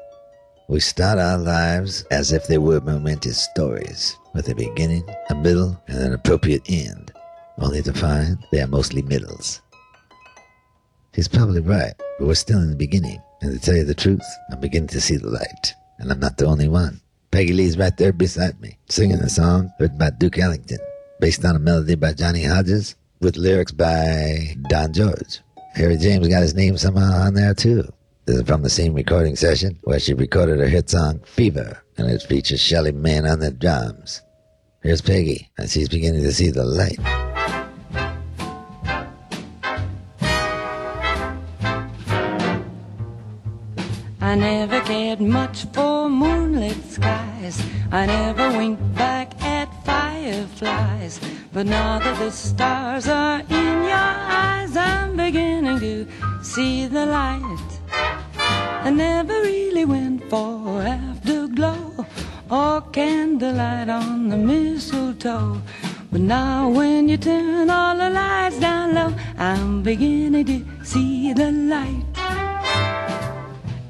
We 0.70 0.82
start 0.82 1.18
our 1.18 1.38
lives 1.38 2.04
as 2.12 2.34
if 2.34 2.48
they 2.48 2.58
were 2.58 2.82
momentous 2.82 3.42
stories, 3.42 4.18
with 4.34 4.50
a 4.50 4.56
beginning, 4.56 5.08
a 5.30 5.36
middle, 5.36 5.82
and 5.88 5.98
an 6.00 6.14
appropriate 6.14 6.64
end. 6.68 7.14
only 7.60 7.82
to 7.82 7.94
find 7.94 8.38
they 8.52 8.60
are 8.60 8.68
mostly 8.68 9.02
middles. 9.02 9.62
He's 11.14 11.30
probably 11.30 11.62
right, 11.62 11.94
but 12.20 12.28
we're 12.28 12.36
still 12.36 12.62
in 12.62 12.70
the 12.70 12.76
beginning. 12.76 13.22
And 13.40 13.54
to 13.54 13.66
tell 13.66 13.78
you 13.78 13.86
the 13.86 13.96
truth, 13.96 14.22
I'm 14.52 14.60
beginning 14.60 14.90
to 14.90 15.00
see 15.00 15.16
the 15.16 15.30
light. 15.30 15.74
And 16.00 16.12
I'm 16.12 16.20
not 16.20 16.36
the 16.36 16.48
only 16.48 16.68
one. 16.68 17.00
Peggy 17.32 17.54
Lee's 17.54 17.78
right 17.78 17.96
there 17.96 18.12
beside 18.12 18.60
me, 18.60 18.78
singing 18.90 19.20
a 19.20 19.30
song 19.30 19.72
written 19.80 19.98
by 19.98 20.10
Duke 20.10 20.38
Ellington, 20.38 20.80
based 21.22 21.46
on 21.46 21.56
a 21.56 21.60
melody 21.60 21.96
by 21.96 22.12
Johnny 22.12 22.44
Hodges, 22.44 22.96
with 23.22 23.38
lyrics 23.38 23.72
by 23.72 24.58
Don 24.68 24.92
George. 24.92 25.40
Harry 25.76 25.96
James 25.96 26.28
got 26.28 26.42
his 26.42 26.56
name 26.56 26.78
somehow 26.78 27.26
on 27.26 27.36
there 27.36 27.54
too. 27.54 27.88
This 28.27 28.39
is 28.39 28.43
from 28.46 28.62
the 28.62 28.69
same 28.69 28.93
recording 28.93 29.38
session 29.38 29.79
where 29.84 30.01
she 30.01 30.13
recorded 30.13 30.60
her 30.60 30.67
hit 30.67 30.89
song 30.89 31.22
Fever, 31.25 31.81
and 31.98 32.12
it 32.12 32.22
features 32.24 32.60
Shelly 32.60 32.91
Manne 32.91 33.25
on 33.25 33.39
the 33.39 33.51
drums. 33.51 34.22
Here's 34.84 35.00
Peggy, 35.00 35.50
and 35.57 35.69
she's 35.69 35.88
beginning 35.88 36.24
to 36.24 36.34
see 36.34 36.50
the 36.50 36.65
light. 36.65 37.00
I 44.19 44.36
never 44.36 44.81
cared 44.81 45.22
much 45.22 45.63
for 45.72 46.10
moonlit 46.10 46.84
skies. 46.84 47.63
I 47.93 48.07
never 48.07 48.50
winked 48.57 48.93
back 48.96 49.41
at 49.41 49.69
fireflies. 49.86 51.22
But 51.53 51.65
now 51.67 52.00
that 52.00 52.19
the 52.19 52.31
stars 52.31 53.07
are 53.07 53.39
in 53.39 53.84
your 53.84 53.93
eyes, 53.93 54.75
I'm 54.75 55.15
beginning 55.15 55.79
to 55.79 56.43
see 56.43 56.88
the 56.88 57.05
light. 57.05 57.76
I 58.88 58.89
never 58.89 59.41
really 59.41 59.84
went 59.84 60.24
for 60.29 60.82
afterglow 60.82 62.06
or 62.50 62.79
candlelight 62.94 63.89
on 63.89 64.29
the 64.29 64.38
mistletoe. 64.38 65.62
But 66.10 66.22
now 66.22 66.70
when 66.70 67.10
you 67.10 67.17
turn 67.17 67.70
all 67.70 67.98
the 67.98 68.10
lights 68.10 68.62
down 68.62 68.96
low, 68.96 69.13
I'm 69.38 69.84
beginning 69.84 70.46
to 70.46 70.86
see 70.86 71.34
the 71.34 71.51
light. 71.51 72.06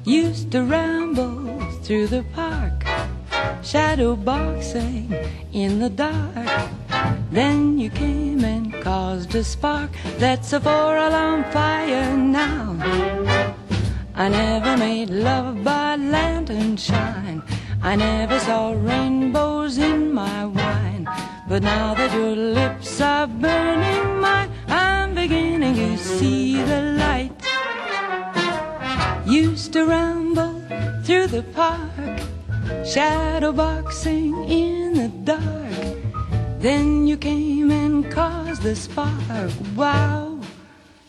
Used 0.04 0.50
to 0.50 0.64
ramble 0.64 1.60
through 1.84 2.08
the 2.08 2.24
park, 2.34 2.84
shadow 3.62 4.16
boxing 4.16 5.14
in 5.52 5.78
the 5.78 5.90
dark. 5.90 6.70
Then 7.30 7.78
you 7.78 7.90
came 7.90 8.44
and 8.44 8.74
caused 8.82 9.32
a 9.36 9.44
spark 9.44 9.90
that's 10.18 10.52
a 10.52 10.58
four 10.58 10.96
alarm 10.96 11.44
fire 11.52 12.16
now. 12.16 13.37
I 14.18 14.28
never 14.28 14.76
made 14.76 15.10
love 15.10 15.62
by 15.62 15.94
lantern 15.94 16.76
shine. 16.76 17.40
I 17.80 17.94
never 17.94 18.40
saw 18.40 18.72
rainbows 18.72 19.78
in 19.78 20.12
my 20.12 20.44
wine. 20.44 21.08
But 21.48 21.62
now 21.62 21.94
that 21.94 22.12
your 22.12 22.34
lips 22.34 23.00
are 23.00 23.28
burning 23.28 24.18
mine, 24.18 24.50
I'm 24.66 25.14
beginning 25.14 25.76
to 25.76 25.96
see 25.96 26.60
the 26.60 26.98
light. 26.98 27.30
Used 29.24 29.72
to 29.74 29.86
ramble 29.86 30.62
through 31.04 31.28
the 31.28 31.44
park, 31.54 32.18
shadow 32.84 33.52
boxing 33.52 34.34
in 34.50 34.94
the 34.94 35.08
dark. 35.32 35.96
Then 36.58 37.06
you 37.06 37.16
came 37.16 37.70
and 37.70 38.10
caused 38.10 38.62
the 38.62 38.74
spark. 38.74 39.52
Wow, 39.76 40.40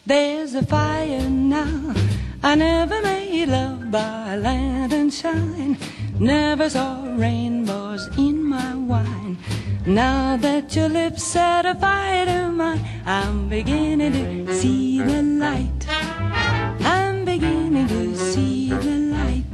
there's 0.05 0.53
a 0.53 0.63
fire 0.63 1.27
now. 1.27 1.95
I 2.41 2.55
never 2.55 3.01
made 3.01 3.49
love 3.49 3.91
by 3.91 4.37
lantern 4.37 5.09
shine. 5.09 5.77
Never 6.19 6.69
saw 6.69 7.03
rainbows 7.17 8.07
in 8.17 8.43
my 8.43 8.75
wine. 8.75 9.37
Now 9.85 10.37
that 10.37 10.73
your 10.73 10.87
lips 10.87 11.21
set 11.21 11.65
a 11.65 11.75
fire 11.75 12.25
to 12.25 12.49
mine, 12.49 12.79
I'm 13.05 13.49
beginning 13.49 14.45
to 14.45 14.55
see 14.55 15.01
the 15.01 15.21
light. 15.21 15.85
I'm 15.89 17.25
beginning 17.25 17.87
to 17.89 18.15
see 18.15 18.69
the 18.69 18.97
light. 19.11 19.51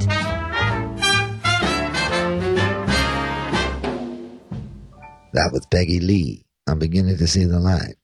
That 5.32 5.50
was 5.52 5.66
Peggy 5.72 5.98
Lee. 5.98 6.44
I'm 6.68 6.78
beginning 6.78 7.16
to 7.18 7.26
see 7.26 7.44
the 7.44 7.58
light. 7.58 7.96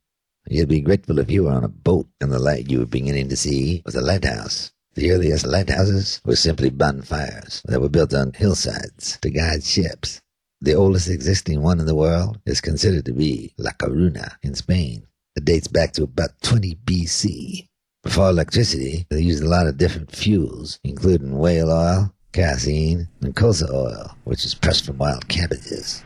You'd 0.48 0.68
be 0.68 0.80
grateful 0.80 1.20
if 1.20 1.30
you 1.30 1.44
were 1.44 1.52
on 1.52 1.62
a 1.62 1.68
boat 1.68 2.09
and 2.20 2.33
the 2.33 2.38
light 2.38 2.68
you 2.68 2.80
were 2.80 2.87
beginning 2.87 3.28
to 3.28 3.37
see 3.37 3.80
was 3.85 3.94
a 3.94 4.00
lighthouse. 4.00 4.71
The 4.94 5.11
earliest 5.11 5.46
lighthouses 5.46 6.20
were 6.22 6.37
simply 6.37 6.68
bonfires 6.68 7.62
that 7.64 7.81
were 7.81 7.88
built 7.88 8.12
on 8.12 8.35
hillsides 8.35 9.18
to 9.22 9.31
guide 9.31 9.64
ships. 9.64 10.20
The 10.61 10.74
oldest 10.74 11.09
existing 11.09 11.62
one 11.62 11.81
in 11.81 11.87
the 11.87 11.94
world 11.94 12.40
is 12.44 12.61
considered 12.61 13.07
to 13.07 13.14
be 13.14 13.55
La 13.57 13.70
Coruna 13.70 14.33
in 14.42 14.55
Spain. 14.55 15.07
It 15.35 15.46
dates 15.46 15.66
back 15.66 15.92
to 15.94 16.02
about 16.02 16.42
20 16.42 16.74
BC. 16.85 17.68
Before 18.02 18.28
electricity, 18.28 19.07
they 19.09 19.22
used 19.22 19.42
a 19.42 19.48
lot 19.48 19.66
of 19.66 19.78
different 19.78 20.14
fuels, 20.14 20.78
including 20.85 21.38
whale 21.38 21.70
oil, 21.70 22.14
kerosene, 22.33 23.09
and 23.22 23.35
colza 23.35 23.72
oil, 23.72 24.14
which 24.24 24.44
is 24.44 24.55
pressed 24.55 24.85
from 24.85 24.98
wild 24.98 25.26
cabbages. 25.26 26.05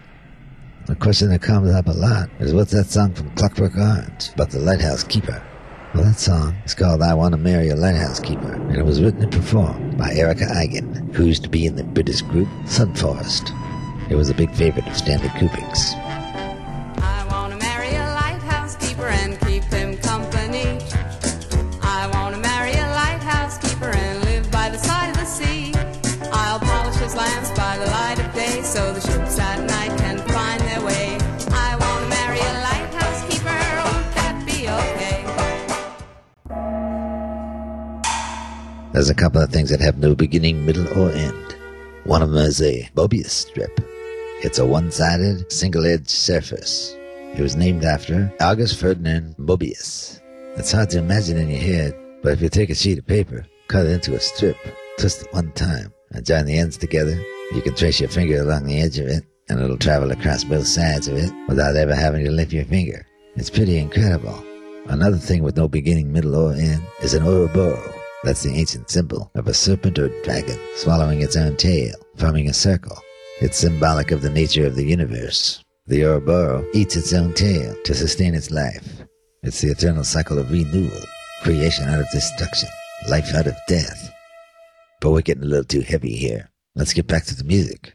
The 0.87 0.95
question 0.95 1.31
that 1.31 1.43
comes 1.43 1.71
up 1.71 1.89
a 1.89 1.93
lot 1.93 2.31
is 2.39 2.55
what's 2.55 2.71
that 2.71 2.87
song 2.87 3.15
from 3.15 3.35
Clockwork 3.35 3.77
Orange 3.77 4.31
about 4.35 4.51
the 4.51 4.61
lighthouse 4.61 5.03
keeper? 5.03 5.43
Well, 5.97 6.05
that 6.05 6.19
song 6.19 6.55
is 6.67 6.75
called 6.75 7.01
I 7.01 7.15
Want 7.15 7.33
to 7.33 7.39
Marry 7.39 7.71
a 7.71 7.75
Lighthouse 7.75 8.21
Keeper, 8.21 8.53
and 8.53 8.77
it 8.77 8.85
was 8.85 9.01
written 9.01 9.23
and 9.23 9.33
performed 9.33 9.97
by 9.97 10.13
Erica 10.13 10.45
Eigen, 10.45 11.11
who 11.15 11.25
used 11.25 11.43
to 11.45 11.49
be 11.49 11.65
in 11.65 11.77
the 11.77 11.85
British 11.85 12.21
group 12.21 12.49
Sunforest. 12.67 13.51
It 14.11 14.15
was 14.15 14.29
a 14.29 14.35
big 14.35 14.55
favorite 14.55 14.87
of 14.87 14.95
Stanley 14.95 15.29
Kubrick's. 15.29 15.95
There's 38.97 39.11
a 39.11 39.15
couple 39.15 39.43
of 39.43 39.51
things 39.51 39.69
that 39.69 39.83
have 39.83 39.99
no 39.99 40.15
beginning, 40.15 40.65
middle, 40.65 40.89
or 40.99 41.11
end. 41.13 41.55
One 42.05 42.23
of 42.23 42.31
them 42.31 42.47
is 42.47 42.63
a 42.63 42.89
Mobius 42.95 43.29
strip. 43.29 43.79
It's 44.43 44.59
a 44.59 44.65
one-sided, 44.65 45.53
single-edged 45.53 46.09
surface. 46.09 46.97
It 47.35 47.43
was 47.43 47.57
named 47.57 47.85
after 47.85 48.33
August 48.41 48.81
Ferdinand 48.81 49.37
Mobius. 49.37 50.23
It's 50.57 50.73
hard 50.73 50.89
to 50.91 50.99
imagine 50.99 51.37
in 51.37 51.51
your 51.51 51.61
head, 51.61 51.95
but 52.23 52.33
if 52.33 52.41
you 52.41 52.49
take 52.49 52.71
a 52.71 52.75
sheet 52.75 52.97
of 52.97 53.07
paper, 53.07 53.47
cut 53.69 53.85
it 53.85 53.93
into 53.93 54.15
a 54.15 54.19
strip, 54.19 54.57
twist 54.99 55.25
it 55.25 55.35
one 55.35 55.53
time, 55.53 55.93
and 56.13 56.25
join 56.25 56.47
the 56.47 56.59
ends 56.59 56.79
together, 56.79 57.23
you 57.53 57.61
can 57.61 57.75
trace 57.75 58.01
your 58.01 58.09
finger 58.09 58.41
along 58.41 58.65
the 58.65 58.81
edge 58.81 58.99
of 58.99 59.09
it, 59.09 59.25
and 59.51 59.61
it'll 59.61 59.77
travel 59.77 60.11
across 60.11 60.43
both 60.43 60.67
sides 60.67 61.07
of 61.07 61.19
it 61.19 61.31
without 61.49 61.77
ever 61.77 61.95
having 61.95 62.25
to 62.25 62.31
lift 62.31 62.51
your 62.51 62.65
finger. 62.65 63.07
It's 63.35 63.51
pretty 63.51 63.77
incredible. 63.77 64.43
Another 64.87 65.19
thing 65.19 65.43
with 65.43 65.59
no 65.59 65.69
beginning, 65.69 66.11
middle, 66.11 66.35
or 66.35 66.55
end 66.55 66.83
is 67.03 67.13
an 67.13 67.25
Ouroboros. 67.25 67.96
That's 68.27 68.43
the 68.43 68.57
ancient 68.57 68.91
symbol 68.91 69.31
of 69.37 69.47
a 69.47 69.55
serpent 69.55 70.01
or 70.01 70.09
dragon 70.25 70.59
swallowing 70.75 71.23
its 71.23 71.37
own 71.37 71.57
tail, 71.57 71.95
forming 72.17 72.49
a 72.49 72.53
circle. 72.53 72.99
It's 73.41 73.57
symbolic 73.57 74.11
of 74.11 74.21
the 74.21 74.31
nature 74.31 74.67
of 74.67 74.75
the 74.75 74.85
universe. 74.85 75.63
The 75.87 76.03
Ouroboros 76.03 76.67
eats 76.75 76.97
its 76.97 77.13
own 77.13 77.35
tail 77.35 77.77
to 77.85 77.95
sustain 77.95 78.35
its 78.35 78.51
life. 78.51 79.05
It's 79.45 79.61
the 79.61 79.71
eternal 79.71 80.03
cycle 80.03 80.41
of 80.41 80.51
renewal, 80.51 81.01
creation 81.45 81.89
out 81.89 82.01
of 82.01 82.11
destruction, 82.11 82.69
life 83.09 83.33
out 83.33 83.47
of 83.47 83.55
death. 83.69 84.13
But 85.01 85.13
we're 85.13 85.21
getting 85.21 85.45
a 85.45 85.47
little 85.47 85.65
too 85.65 85.83
heavy 85.83 86.17
here. 86.17 86.51
Let's 86.75 86.95
get 86.95 87.07
back 87.07 87.27
to 87.27 87.37
the 87.37 87.45
music. 87.45 87.95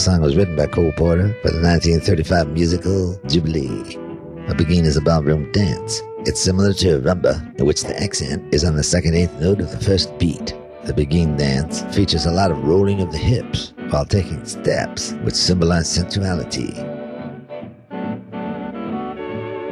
Song 0.00 0.22
was 0.22 0.34
written 0.34 0.56
by 0.56 0.66
Cole 0.66 0.92
Porter 0.92 1.36
for 1.42 1.50
the 1.50 1.60
1935 1.60 2.48
musical 2.48 3.20
Jubilee. 3.26 3.98
A 4.48 4.54
Beguine 4.54 4.86
is 4.86 4.96
a 4.96 5.02
ballroom 5.02 5.52
dance. 5.52 6.00
It's 6.20 6.40
similar 6.40 6.72
to 6.72 6.96
a 6.96 7.00
rumba, 7.00 7.54
in 7.60 7.66
which 7.66 7.82
the 7.82 8.02
accent 8.02 8.54
is 8.54 8.64
on 8.64 8.76
the 8.76 8.82
second 8.82 9.14
eighth 9.14 9.38
note 9.38 9.60
of 9.60 9.70
the 9.70 9.84
first 9.84 10.18
beat. 10.18 10.54
The 10.84 10.94
Beguine 10.94 11.36
dance 11.36 11.82
features 11.94 12.24
a 12.24 12.30
lot 12.30 12.50
of 12.50 12.64
rolling 12.64 13.02
of 13.02 13.12
the 13.12 13.18
hips 13.18 13.74
while 13.90 14.06
taking 14.06 14.42
steps, 14.46 15.12
which 15.22 15.34
symbolize 15.34 15.90
sensuality. 15.90 16.72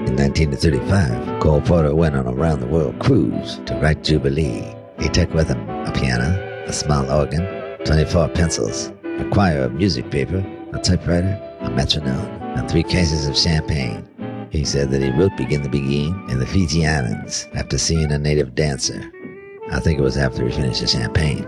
In 0.04 0.14
1935, 0.14 1.40
Cole 1.40 1.62
Porter 1.62 1.94
went 1.94 2.16
on 2.16 2.26
a 2.26 2.34
round 2.34 2.60
the 2.60 2.66
world 2.66 2.98
cruise 2.98 3.62
to 3.64 3.74
write 3.76 4.04
Jubilee. 4.04 4.74
He 5.00 5.08
took 5.08 5.32
with 5.32 5.48
him 5.48 5.66
a 5.70 5.92
piano, 5.92 6.64
a 6.66 6.72
small 6.74 7.10
organ, 7.10 7.46
24 7.86 8.28
pencils, 8.28 8.92
a 9.18 9.28
quire 9.30 9.62
of 9.62 9.72
music 9.72 10.08
paper, 10.10 10.38
a 10.72 10.78
typewriter, 10.78 11.36
a 11.60 11.70
metronome, 11.70 12.26
and 12.56 12.70
three 12.70 12.84
cases 12.84 13.26
of 13.26 13.36
champagne. 13.36 14.08
He 14.50 14.64
said 14.64 14.90
that 14.90 15.02
he 15.02 15.10
wrote 15.10 15.36
Begin 15.36 15.62
the 15.62 15.68
Beguine 15.68 16.30
in 16.30 16.38
the 16.38 16.46
Fiji 16.46 16.86
Islands 16.86 17.48
after 17.54 17.78
seeing 17.78 18.12
a 18.12 18.18
native 18.18 18.54
dancer. 18.54 19.12
I 19.72 19.80
think 19.80 19.98
it 19.98 20.02
was 20.02 20.16
after 20.16 20.46
he 20.46 20.54
finished 20.54 20.80
the 20.80 20.86
champagne. 20.86 21.44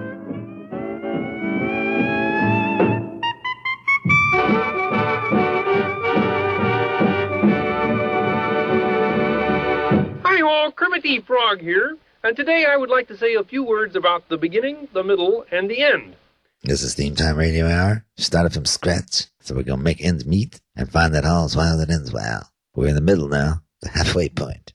Hi 10.24 10.42
all, 10.42 10.72
Kermit 10.72 11.24
Frog 11.24 11.60
here, 11.60 11.96
and 12.24 12.36
today 12.36 12.66
I 12.68 12.76
would 12.76 12.90
like 12.90 13.06
to 13.08 13.16
say 13.16 13.34
a 13.34 13.44
few 13.44 13.62
words 13.62 13.94
about 13.94 14.28
the 14.28 14.36
beginning, 14.36 14.88
the 14.92 15.04
middle, 15.04 15.46
and 15.52 15.70
the 15.70 15.82
end. 15.82 16.16
This 16.62 16.82
is 16.82 16.92
Theme 16.92 17.14
Time 17.14 17.38
Radio 17.38 17.66
Hour. 17.66 18.04
Started 18.18 18.52
from 18.52 18.66
scratch, 18.66 19.28
so 19.40 19.54
we're 19.54 19.62
gonna 19.62 19.82
make 19.82 20.04
ends 20.04 20.26
meet 20.26 20.60
and 20.76 20.92
find 20.92 21.14
that 21.14 21.24
all's 21.24 21.56
well 21.56 21.78
that 21.78 21.88
ends 21.88 22.12
well. 22.12 22.52
We're 22.74 22.88
in 22.88 22.96
the 22.96 23.00
middle 23.00 23.28
now, 23.28 23.62
the 23.80 23.88
halfway 23.88 24.28
point. 24.28 24.74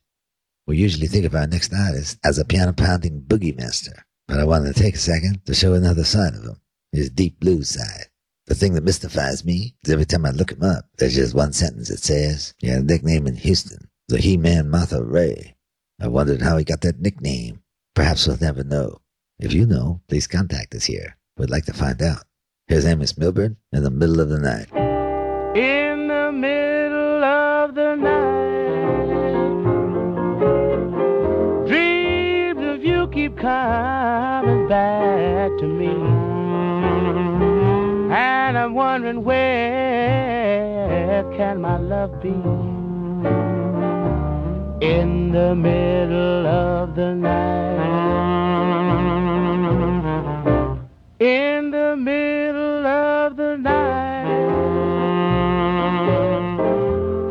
We 0.66 0.80
usually 0.80 1.06
think 1.06 1.26
of 1.26 1.36
our 1.36 1.46
next 1.46 1.72
artist 1.72 2.18
as 2.26 2.40
a 2.40 2.44
piano 2.44 2.74
pounding 2.74 3.22
boogie 3.22 3.56
master, 3.56 4.04
but 4.28 4.40
I 4.40 4.46
wanted 4.46 4.74
to 4.74 4.82
take 4.82 4.96
a 4.96 4.98
second 4.98 5.46
to 5.46 5.54
show 5.54 5.76
another 5.76 6.04
side 6.04 6.34
of 6.34 6.42
him, 6.44 6.60
his 6.92 7.12
deep 7.12 7.40
blue 7.40 7.62
side. 7.62 8.08
The 8.48 8.56
thing 8.56 8.74
that 8.74 8.84
mystifies 8.84 9.46
me 9.46 9.76
is 9.84 9.92
every 9.92 10.06
time 10.06 10.26
I 10.26 10.32
look 10.32 10.54
him 10.54 10.64
up, 10.64 10.86
there's 10.98 11.14
just 11.14 11.36
one 11.36 11.54
sentence 11.54 11.90
that 11.90 12.00
says, 12.00 12.56
he 12.58 12.68
had 12.68 12.82
a 12.82 12.84
nickname 12.84 13.28
in 13.28 13.36
Houston, 13.36 13.90
the 14.08 14.18
He-Man 14.18 14.72
Martha 14.72 15.04
Raye. 15.04 15.56
I 16.02 16.08
wondered 16.08 16.42
how 16.42 16.58
he 16.58 16.64
got 16.64 16.82
that 16.82 17.00
nickname. 17.00 17.62
Perhaps 17.94 18.26
we'll 18.26 18.38
never 18.42 18.64
know. 18.64 19.02
If 19.38 19.54
you 19.54 19.68
know, 19.68 20.02
please 20.08 20.26
contact 20.26 20.74
us 20.74 20.86
here. 20.86 21.18
We'd 21.38 21.50
like 21.50 21.66
to 21.66 21.74
find 21.74 22.02
out. 22.02 22.24
Here's 22.68 22.86
Amos 22.86 23.18
Milburn 23.18 23.58
in 23.74 23.84
the 23.84 23.90
middle 23.92 24.22
of 24.22 24.30
the 24.30 24.40
night. 24.40 24.70
in 25.56 26.08
the 26.08 26.32
middle 26.32 27.24
of 27.24 27.76
the 27.76 27.96
night. 27.96 28.46
Dreams 31.68 32.64
of 32.66 32.84
you 32.84 33.08
keep 33.10 33.38
coming 33.38 34.68
back 34.70 35.52
to 35.60 35.66
me. 35.68 35.92
And 38.16 38.58
I'm 38.58 38.74
wondering 38.74 39.24
where 39.26 41.24
can 41.36 41.60
my 41.62 41.78
love 41.78 42.22
be? 42.22 42.30
In 44.86 45.32
the 45.32 45.54
middle 45.54 46.48
of 46.48 46.96
the 46.96 47.14
night. 47.14 47.76
In 51.18 51.72
the 51.72 51.96
middle 51.96 52.86
of 52.86 53.38
the 53.38 53.56
night. 53.56 54.26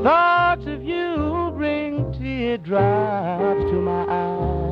Thoughts 0.03 0.65
of 0.67 0.83
you 0.83 1.53
bring 1.55 2.11
teardrops 2.15 3.63
to 3.71 3.75
my 3.83 4.07
eyes. 4.09 4.65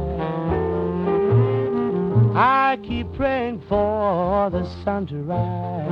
I 2.35 2.79
keep 2.83 3.13
praying 3.13 3.61
for 3.69 4.49
the 4.49 4.65
sun 4.83 5.05
to 5.09 5.17
rise. 5.17 5.91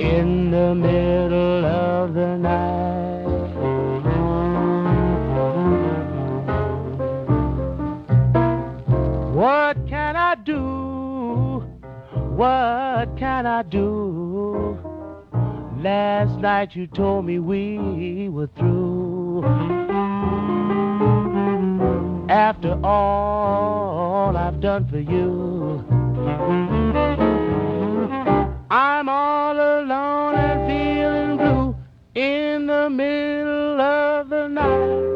In 0.00 0.50
the 0.50 0.74
middle 0.74 1.64
of 1.66 2.14
the 2.14 2.36
night. 2.36 2.98
What? 9.34 9.77
What 12.38 13.16
can 13.18 13.46
I 13.46 13.64
do? 13.64 14.78
Last 15.82 16.38
night 16.38 16.76
you 16.76 16.86
told 16.86 17.24
me 17.24 17.40
we 17.40 18.28
were 18.28 18.46
through. 18.56 19.42
After 22.28 22.78
all 22.84 24.36
I've 24.36 24.60
done 24.60 24.86
for 24.88 25.00
you, 25.00 25.84
I'm 28.70 29.08
all 29.08 29.56
alone 29.56 30.36
and 30.36 30.60
feeling 30.70 31.38
blue 31.38 31.74
in 32.14 32.68
the 32.68 32.88
middle 32.88 33.80
of 33.80 34.28
the 34.28 34.46
night. 34.46 35.08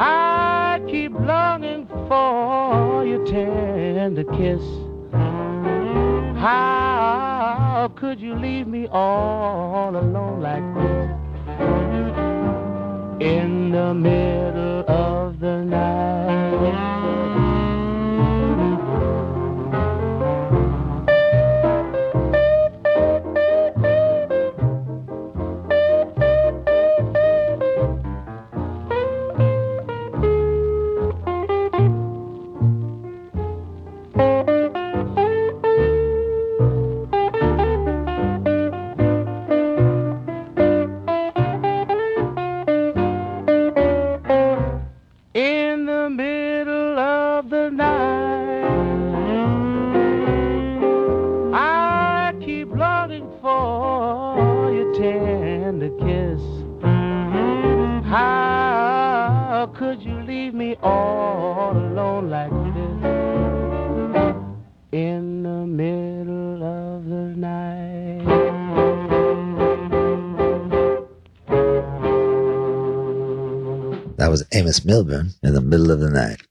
I 0.00 0.80
keep 0.90 1.12
longing 1.12 1.59
for 2.10 3.06
your 3.06 3.24
tender 3.24 4.24
kiss. 4.24 4.60
How 6.40 7.92
could 7.94 8.18
you 8.18 8.34
leave 8.34 8.66
me 8.66 8.88
all 8.88 9.94
alone 9.96 10.40
like 10.40 10.66
this? 10.74 11.10
In 13.24 13.70
the 13.70 13.94
middle 13.94 14.84
of 14.88 15.38
the 15.38 15.64
night. 15.64 16.99
Amos 74.60 74.84
Milburn 74.84 75.30
in 75.42 75.54
the 75.54 75.62
middle 75.62 75.90
of 75.90 76.00
the 76.00 76.10
night. 76.10 76.42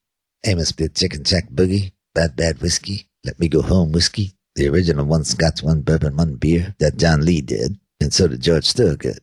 Amos 0.44 0.72
did 0.72 0.96
Chicken 0.96 1.24
Shack 1.24 1.52
Boogie, 1.52 1.92
Bad 2.16 2.36
Bad 2.36 2.60
Whiskey, 2.60 3.08
Let 3.24 3.40
Me 3.40 3.48
Go 3.48 3.62
Home 3.62 3.92
Whiskey, 3.92 4.34
the 4.56 4.68
original 4.68 5.06
One 5.06 5.24
Scotch, 5.24 5.62
One 5.62 5.82
Bourbon, 5.82 6.18
One 6.18 6.34
Beer 6.34 6.76
that 6.80 6.98
John 6.98 7.24
Lee 7.24 7.42
did, 7.42 7.78
and 8.02 8.12
so 8.12 8.28
did 8.28 8.42
George 8.42 8.72
Thorogood. 8.72 9.20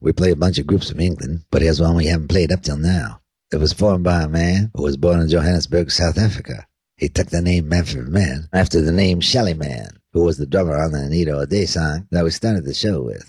We 0.00 0.14
play 0.14 0.30
a 0.30 0.36
bunch 0.36 0.58
of 0.58 0.66
groups 0.66 0.88
from 0.88 1.00
England, 1.00 1.44
but 1.50 1.60
here's 1.60 1.78
one 1.78 1.94
we 1.94 2.06
haven't 2.06 2.28
played 2.28 2.50
up 2.50 2.62
till 2.62 2.78
now. 2.78 3.20
It 3.52 3.58
was 3.58 3.74
formed 3.74 4.04
by 4.04 4.22
a 4.22 4.28
man 4.28 4.70
who 4.74 4.84
was 4.84 4.96
born 4.96 5.20
in 5.20 5.28
Johannesburg, 5.28 5.90
South 5.90 6.16
Africa. 6.16 6.66
He 6.96 7.10
took 7.10 7.28
the 7.28 7.42
name 7.42 7.68
Manfred 7.68 8.08
Mann 8.08 8.48
after 8.50 8.80
the 8.80 8.92
name 8.92 9.20
Shelly 9.20 9.52
Manne, 9.52 10.00
who 10.14 10.24
was 10.24 10.38
the 10.38 10.46
drummer 10.46 10.74
on 10.74 10.92
the 10.92 11.02
Anita 11.02 11.34
O'Day 11.34 11.66
song 11.66 12.08
that 12.12 12.24
we 12.24 12.30
started 12.30 12.64
the 12.64 12.72
show 12.72 13.02
with. 13.02 13.28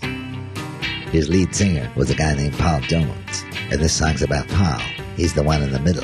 His 1.11 1.27
lead 1.27 1.53
singer 1.53 1.91
was 1.97 2.09
a 2.09 2.15
guy 2.15 2.35
named 2.35 2.53
Paul 2.53 2.79
Jones, 2.81 3.43
and 3.71 3.79
this 3.79 3.93
song's 3.93 4.21
about 4.21 4.47
Paul. 4.47 4.79
He's 5.15 5.33
the 5.33 5.43
one 5.43 5.61
in 5.61 5.71
the 5.71 5.79
middle. 5.79 6.03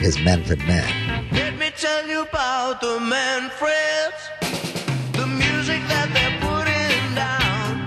Here's 0.00 0.18
Manfred 0.22 0.58
Mann. 0.60 1.28
Let 1.32 1.56
me 1.58 1.70
tell 1.76 2.06
you 2.06 2.22
about 2.22 2.80
the 2.80 2.98
Manfreds, 2.98 4.22
the 5.12 5.26
music 5.26 5.80
that 5.88 6.08
they're 6.14 6.38
putting 6.40 7.14
down. 7.14 7.86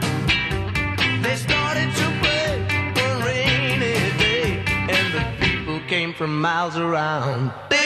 They 1.22 1.36
started 1.36 1.90
to 2.02 2.06
play 2.22 2.60
one 3.02 3.22
rainy 3.26 3.96
day, 4.18 4.64
and 4.68 5.14
the 5.14 5.24
people 5.46 5.80
came 5.88 6.14
from 6.14 6.42
miles 6.42 6.78
around. 6.78 7.52
They 7.70 7.83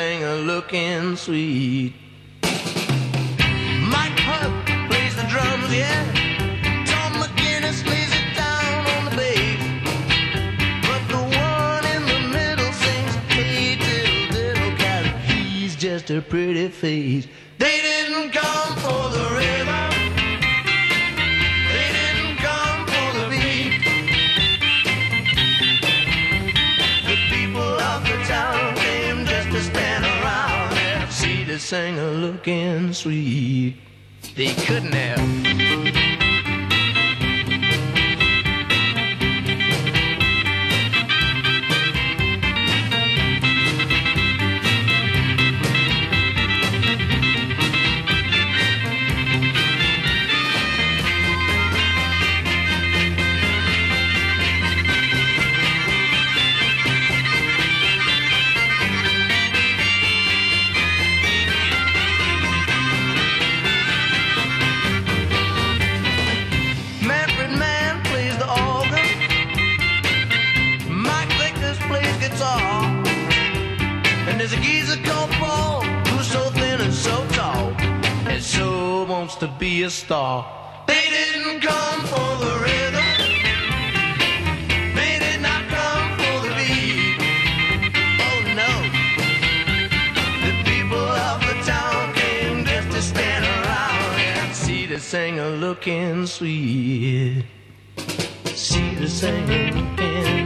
the 0.00 0.06
singer 0.06 0.36
looking 0.36 1.16
sweet. 1.16 1.92
Mike 3.94 4.18
Hugg 4.26 4.66
plays 4.88 5.14
the 5.16 5.26
drums, 5.28 5.74
yeah. 5.74 6.04
Tom 6.86 7.12
McGuinness 7.20 7.84
lays 7.86 8.12
it 8.20 8.34
down 8.34 8.86
on 8.94 9.04
the 9.06 9.14
bass. 9.16 9.62
But 10.86 11.02
the 11.14 11.22
one 11.36 11.84
in 11.94 12.02
the 12.12 12.20
middle 12.36 12.72
sings, 12.72 13.14
Hey, 13.28 13.76
diddle, 13.76 14.28
diddle, 14.32 14.76
cat. 14.78 15.04
He's 15.26 15.76
just 15.76 16.08
her 16.08 16.22
pretty 16.22 16.68
face. 16.68 17.26
They 17.58 17.80
didn't 17.80 18.30
come 18.32 18.76
for 18.76 19.08
the 19.16 19.39
see 31.70 31.96
a 31.96 32.10
looking 32.10 32.92
sweet. 32.92 33.76
They 34.34 34.52
couldn't 34.54 34.92
have. 34.92 36.19
A 79.82 79.90
star. 79.90 80.46
They 80.86 81.06
didn't 81.08 81.60
come 81.60 82.00
for 82.02 82.30
the 82.44 82.52
rhythm. 82.64 83.04
They 84.94 85.18
did 85.18 85.40
not 85.40 85.62
come 85.68 86.18
for 86.18 86.36
the 86.46 86.54
beat. 86.58 87.18
Oh 88.26 88.40
no. 88.60 88.72
The 90.46 90.54
people 90.64 90.98
of 90.98 91.40
the 91.40 91.54
town 91.64 92.14
came 92.14 92.64
just 92.64 92.90
to 92.90 93.02
stand 93.02 93.44
around 93.44 94.20
and 94.20 94.54
see 94.54 94.86
the 94.86 94.98
singer 94.98 95.50
looking 95.50 96.26
sweet. 96.26 97.44
See 98.54 98.94
the 98.96 99.08
singer 99.08 99.70
looking. 99.76 100.39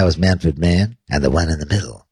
That 0.00 0.06
was 0.06 0.16
Manfred 0.16 0.58
Mann 0.58 0.96
and 1.10 1.22
the 1.22 1.28
one 1.28 1.50
in 1.50 1.58
the 1.58 1.66
middle. 1.66 2.08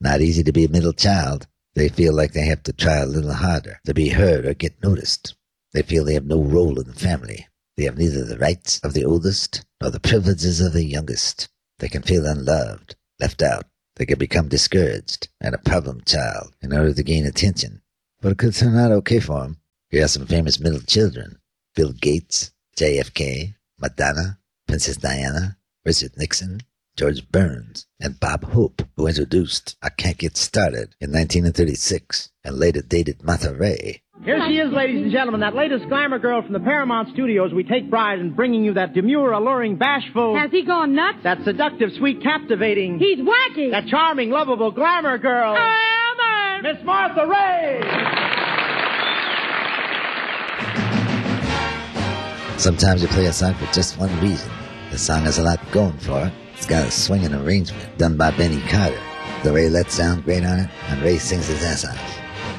Not 0.00 0.20
easy 0.20 0.44
to 0.44 0.52
be 0.52 0.64
a 0.64 0.68
middle 0.68 0.92
child. 0.92 1.48
They 1.74 1.88
feel 1.88 2.14
like 2.14 2.34
they 2.34 2.46
have 2.46 2.62
to 2.62 2.72
try 2.72 2.98
a 2.98 3.04
little 3.04 3.32
harder 3.32 3.80
to 3.84 3.92
be 3.92 4.10
heard 4.10 4.46
or 4.46 4.54
get 4.54 4.80
noticed. 4.80 5.34
They 5.72 5.82
feel 5.82 6.04
they 6.04 6.14
have 6.14 6.24
no 6.24 6.40
role 6.40 6.78
in 6.78 6.86
the 6.86 6.94
family. 6.94 7.48
They 7.76 7.82
have 7.82 7.98
neither 7.98 8.24
the 8.24 8.38
rights 8.38 8.78
of 8.84 8.92
the 8.92 9.04
oldest 9.04 9.64
nor 9.80 9.90
the 9.90 9.98
privileges 9.98 10.60
of 10.60 10.72
the 10.72 10.84
youngest. 10.84 11.48
They 11.80 11.88
can 11.88 12.02
feel 12.02 12.26
unloved, 12.26 12.94
left 13.18 13.42
out. 13.42 13.64
They 13.96 14.06
can 14.06 14.20
become 14.20 14.46
discouraged 14.46 15.26
and 15.40 15.52
a 15.52 15.58
problem 15.58 16.02
child 16.06 16.54
in 16.62 16.72
order 16.72 16.94
to 16.94 17.02
gain 17.02 17.26
attention. 17.26 17.82
But 18.20 18.30
it 18.30 18.38
could 18.38 18.54
turn 18.54 18.78
out 18.78 18.92
okay 18.92 19.18
for 19.18 19.40
them. 19.40 19.56
Here 19.90 20.04
are 20.04 20.08
some 20.08 20.26
famous 20.26 20.60
middle 20.60 20.82
children. 20.82 21.40
Bill 21.74 21.92
Gates, 21.92 22.52
JFK, 22.76 23.56
Madonna, 23.80 24.38
Princess 24.68 24.96
Diana, 24.96 25.56
Richard 25.84 26.16
Nixon, 26.16 26.60
George 26.96 27.26
Burns, 27.30 27.86
and 28.00 28.20
Bob 28.20 28.44
Hope, 28.44 28.82
who 28.96 29.06
introduced 29.06 29.76
I 29.82 29.88
Can't 29.88 30.18
Get 30.18 30.36
Started 30.36 30.94
in 31.00 31.10
1936 31.10 32.30
and 32.44 32.58
later 32.58 32.82
dated 32.82 33.22
Martha 33.22 33.54
Raye. 33.54 34.02
Here 34.24 34.38
she 34.46 34.58
is, 34.58 34.72
ladies 34.72 35.02
and 35.02 35.10
gentlemen, 35.10 35.40
that 35.40 35.54
latest 35.54 35.88
glamour 35.88 36.18
girl 36.18 36.42
from 36.42 36.52
the 36.52 36.60
Paramount 36.60 37.08
Studios. 37.12 37.52
We 37.52 37.64
take 37.64 37.90
pride 37.90 38.20
in 38.20 38.34
bringing 38.34 38.62
you 38.62 38.74
that 38.74 38.94
demure, 38.94 39.32
alluring, 39.32 39.76
bashful. 39.76 40.36
Has 40.36 40.50
he 40.52 40.64
gone 40.64 40.94
nuts? 40.94 41.18
That 41.24 41.38
seductive, 41.44 41.90
sweet, 41.98 42.22
captivating. 42.22 42.98
He's 42.98 43.18
wacky. 43.18 43.70
That 43.72 43.88
charming, 43.88 44.30
lovable 44.30 44.70
glamour 44.70 45.18
girl. 45.18 45.54
Miss 46.62 46.76
Martha 46.84 47.26
Raye! 47.26 47.80
Sometimes 52.58 53.02
you 53.02 53.08
play 53.08 53.26
a 53.26 53.32
song 53.32 53.54
for 53.54 53.66
just 53.72 53.98
one 53.98 54.14
reason. 54.20 54.48
The 54.92 54.98
song 54.98 55.22
has 55.22 55.38
a 55.38 55.42
lot 55.42 55.58
going 55.72 55.98
for 55.98 56.26
it. 56.26 56.32
It's 56.62 56.70
got 56.70 56.86
a 56.86 56.92
swinging 56.92 57.34
arrangement 57.34 57.98
done 57.98 58.16
by 58.16 58.30
Benny 58.30 58.60
Carter. 58.68 58.96
The 59.42 59.50
Raelettes 59.50 59.90
sound 59.90 60.22
great 60.22 60.44
on 60.44 60.60
it, 60.60 60.70
and 60.90 61.02
Ray 61.02 61.18
sings 61.18 61.48
his 61.48 61.60
ass 61.64 61.84
off. 61.84 62.00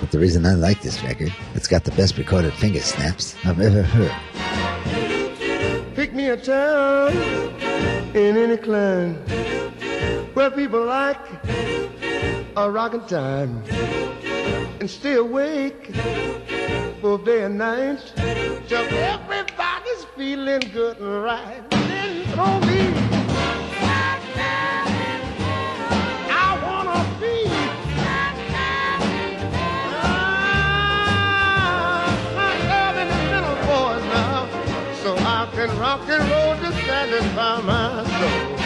But 0.01 0.11
the 0.11 0.19
reason 0.19 0.45
I 0.45 0.55
like 0.55 0.81
this 0.81 1.01
record, 1.03 1.33
it's 1.55 1.69
got 1.69 1.85
the 1.85 1.91
best 1.91 2.17
recorded 2.17 2.51
finger 2.51 2.81
snaps 2.81 3.33
I've 3.45 3.61
ever 3.61 3.81
heard. 3.81 4.11
Pick 5.95 6.13
me 6.13 6.27
a 6.27 6.35
town 6.35 7.13
in 8.13 8.35
any 8.35 8.57
clime 8.57 9.15
where 10.33 10.51
people 10.51 10.83
like 10.83 11.25
a 12.57 12.69
rockin' 12.69 13.07
time 13.07 13.63
and 14.81 14.89
stay 14.89 15.13
awake 15.13 15.93
both 17.01 17.23
day 17.23 17.43
and 17.43 17.57
night 17.57 18.03
till 18.67 18.83
everybody's 18.83 20.03
feeling 20.17 20.59
good 20.73 20.97
and 20.97 21.23
right. 21.23 21.71
Then 21.71 22.25
throw 22.33 22.59
me. 22.59 23.22
Can 35.65 35.79
rock 35.79 36.01
and 36.09 36.29
roll 36.29 36.55
to 36.57 36.71
satisfy 36.81 37.61
my 37.61 38.03
soul. 38.19 38.57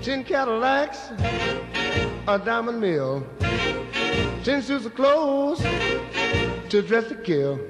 Ten 0.00 0.24
Cadillacs, 0.24 1.10
a 2.26 2.38
diamond 2.38 2.80
mill, 2.80 3.26
ten 4.44 4.62
suits 4.62 4.86
of 4.86 4.94
clothes 4.94 5.60
to 6.70 6.82
dress 6.82 7.08
to 7.08 7.16
kill, 7.16 7.60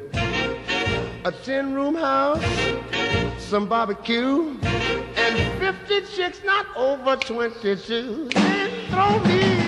a 1.24 1.32
ten 1.42 1.74
room 1.74 1.96
house, 1.96 2.44
some 3.38 3.66
barbecue, 3.66 4.56
and 5.16 5.58
fifty 5.58 6.02
chicks 6.14 6.40
not 6.44 6.66
over 6.76 7.16
twenty-two. 7.16 8.28
Then 8.32 8.90
throw 8.90 9.18
me. 9.24 9.61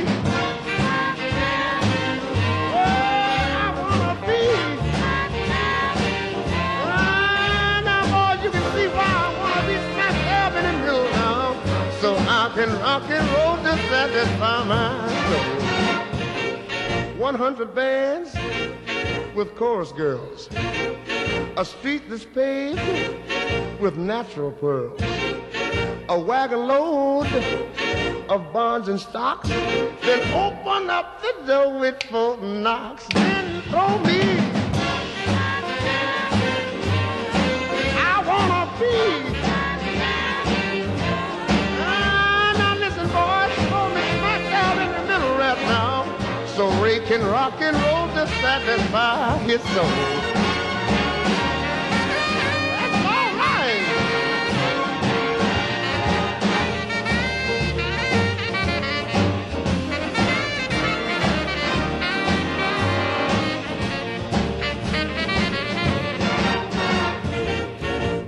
Can 12.64 12.81
rock 12.81 13.11
and 13.11 13.29
roll 13.37 13.57
to 13.59 13.77
satisfy 13.88 14.64
my 14.64 15.07
soul. 15.29 15.55
One 17.18 17.35
hundred 17.35 17.74
bands 17.74 18.35
with 19.35 19.55
chorus 19.55 19.92
girls, 19.92 20.48
a 21.59 21.64
street 21.66 22.09
that's 22.09 22.24
paved 22.24 22.81
with 23.83 23.98
natural 23.98 24.50
pearls, 24.50 24.98
a 26.09 26.18
wagon 26.18 26.66
load 26.66 27.27
of 28.31 28.50
bonds 28.55 28.88
and 28.88 28.98
stocks, 28.98 29.50
then 29.50 30.22
open 30.33 30.88
up 30.88 31.20
the 31.20 31.35
door 31.46 31.79
with 31.79 32.03
four 32.05 32.38
knocks, 32.38 33.07
then 33.12 33.61
throw 33.64 33.98
me. 33.98 34.22
I 38.00 38.22
wanna 38.27 38.70
be. 38.81 39.23
So 46.56 46.68
Ray 46.80 47.00
can 47.00 47.20
rock 47.26 47.54
and 47.60 47.76
roll 47.76 48.06
to 48.14 48.28
satisfy 48.40 49.38
his 49.38 49.60
soul. 49.60 49.84
All 53.10 53.30
right. 53.36 53.84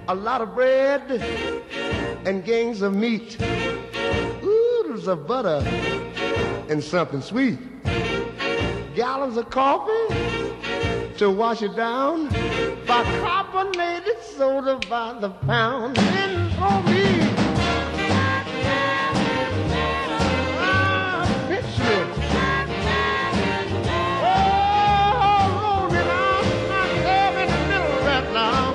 a 0.08 0.14
lot 0.14 0.40
of 0.40 0.52
bread 0.54 1.10
and 2.26 2.44
gangs 2.44 2.82
of 2.82 2.92
meat, 2.92 3.36
oodles 4.42 5.06
of 5.06 5.28
butter 5.28 5.62
and 6.68 6.82
something 6.82 7.20
sweet, 7.20 7.75
gallons 8.96 9.36
of 9.36 9.50
coffee 9.50 9.92
to 11.18 11.30
wash 11.30 11.60
it 11.60 11.76
down, 11.76 12.30
bicarbonated 12.86 14.22
soda 14.22 14.80
by 14.88 15.12
the 15.20 15.28
pound. 15.28 15.98
And 15.98 16.50
for 16.54 16.82
me, 16.90 17.04
it. 21.52 22.06
Oh, 24.24 25.88
rolling 25.92 27.36
in 27.36 27.48
the 27.50 27.58
middle 27.68 28.32
now, 28.32 28.74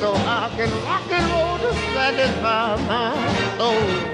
so 0.00 0.14
I 0.14 0.52
can 0.56 0.68
rock 0.82 1.08
and 1.12 1.24
roll 1.30 1.58
to 1.58 1.72
satisfy 1.94 2.76
my 2.88 3.14
soul. 3.56 4.13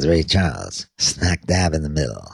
Was 0.00 0.08
Ray 0.08 0.22
Charles, 0.22 0.86
smack 0.96 1.44
dab 1.44 1.74
in 1.74 1.82
the 1.82 1.90
middle. 1.90 2.26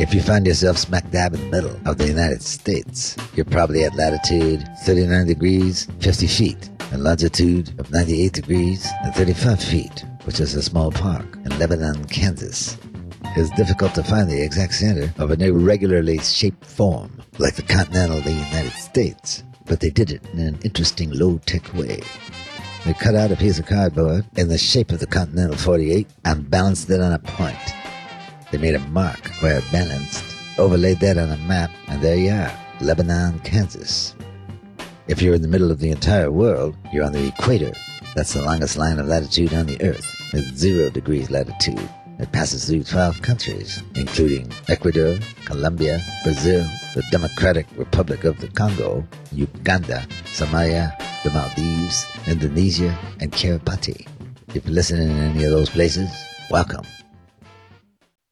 If 0.00 0.12
you 0.12 0.20
find 0.20 0.44
yourself 0.44 0.78
smack 0.78 1.08
dab 1.12 1.32
in 1.32 1.40
the 1.42 1.46
middle 1.46 1.78
of 1.86 1.96
the 1.96 2.08
United 2.08 2.42
States, 2.42 3.16
you're 3.36 3.44
probably 3.44 3.84
at 3.84 3.94
latitude 3.94 4.68
39 4.82 5.28
degrees 5.28 5.86
50 6.00 6.26
feet 6.26 6.70
and 6.90 7.04
longitude 7.04 7.78
of 7.78 7.92
98 7.92 8.32
degrees 8.32 8.84
and 9.04 9.14
35 9.14 9.62
feet, 9.62 10.04
which 10.24 10.40
is 10.40 10.56
a 10.56 10.62
small 10.62 10.90
park 10.90 11.38
in 11.44 11.56
Lebanon, 11.60 12.04
Kansas. 12.06 12.78
It's 13.36 13.50
difficult 13.50 13.94
to 13.94 14.02
find 14.02 14.28
the 14.28 14.42
exact 14.42 14.74
center 14.74 15.14
of 15.18 15.30
an 15.30 15.40
irregularly 15.40 16.18
shaped 16.18 16.66
form 16.66 17.22
like 17.38 17.54
the 17.54 17.62
continental 17.62 18.18
of 18.18 18.24
the 18.24 18.32
United 18.32 18.72
States, 18.72 19.44
but 19.66 19.78
they 19.78 19.90
did 19.90 20.10
it 20.10 20.26
in 20.32 20.40
an 20.40 20.58
interesting 20.64 21.12
low-tech 21.12 21.72
way. 21.74 22.00
They 22.84 22.92
cut 22.92 23.14
out 23.14 23.32
a 23.32 23.36
piece 23.36 23.58
of 23.58 23.64
cardboard 23.64 24.26
in 24.36 24.48
the 24.48 24.58
shape 24.58 24.92
of 24.92 25.00
the 25.00 25.06
Continental 25.06 25.56
48 25.56 26.06
and 26.26 26.50
balanced 26.50 26.90
it 26.90 27.00
on 27.00 27.12
a 27.12 27.18
point. 27.18 27.56
They 28.52 28.58
made 28.58 28.74
a 28.74 28.78
mark 28.90 29.26
where 29.40 29.56
it 29.56 29.64
balanced, 29.72 30.22
overlaid 30.58 31.00
that 31.00 31.16
on 31.16 31.30
a 31.30 31.36
map, 31.38 31.70
and 31.88 32.02
there 32.02 32.16
you 32.16 32.32
are, 32.32 32.52
Lebanon, 32.82 33.38
Kansas. 33.40 34.14
If 35.08 35.22
you're 35.22 35.34
in 35.34 35.40
the 35.40 35.48
middle 35.48 35.70
of 35.70 35.80
the 35.80 35.90
entire 35.90 36.30
world, 36.30 36.76
you're 36.92 37.04
on 37.04 37.12
the 37.12 37.26
equator. 37.26 37.72
That's 38.14 38.34
the 38.34 38.42
longest 38.42 38.76
line 38.76 38.98
of 38.98 39.06
latitude 39.06 39.54
on 39.54 39.64
the 39.64 39.80
Earth, 39.82 40.06
with 40.34 40.56
zero 40.56 40.90
degrees 40.90 41.30
latitude. 41.30 41.88
It 42.20 42.30
passes 42.30 42.66
through 42.66 42.84
12 42.84 43.22
countries, 43.22 43.82
including 43.96 44.52
Ecuador, 44.68 45.18
Colombia, 45.46 46.00
Brazil, 46.22 46.64
the 46.94 47.02
Democratic 47.10 47.66
Republic 47.76 48.22
of 48.22 48.38
the 48.38 48.46
Congo, 48.48 49.04
Uganda, 49.32 50.06
Somalia, 50.26 50.96
the 51.24 51.30
Maldives, 51.30 52.06
Indonesia, 52.28 52.96
and 53.20 53.32
Kiribati. 53.32 54.06
If 54.54 54.64
you're 54.64 54.74
listening 54.74 55.10
in 55.10 55.18
any 55.18 55.44
of 55.44 55.50
those 55.50 55.70
places, 55.70 56.08
welcome. 56.50 56.84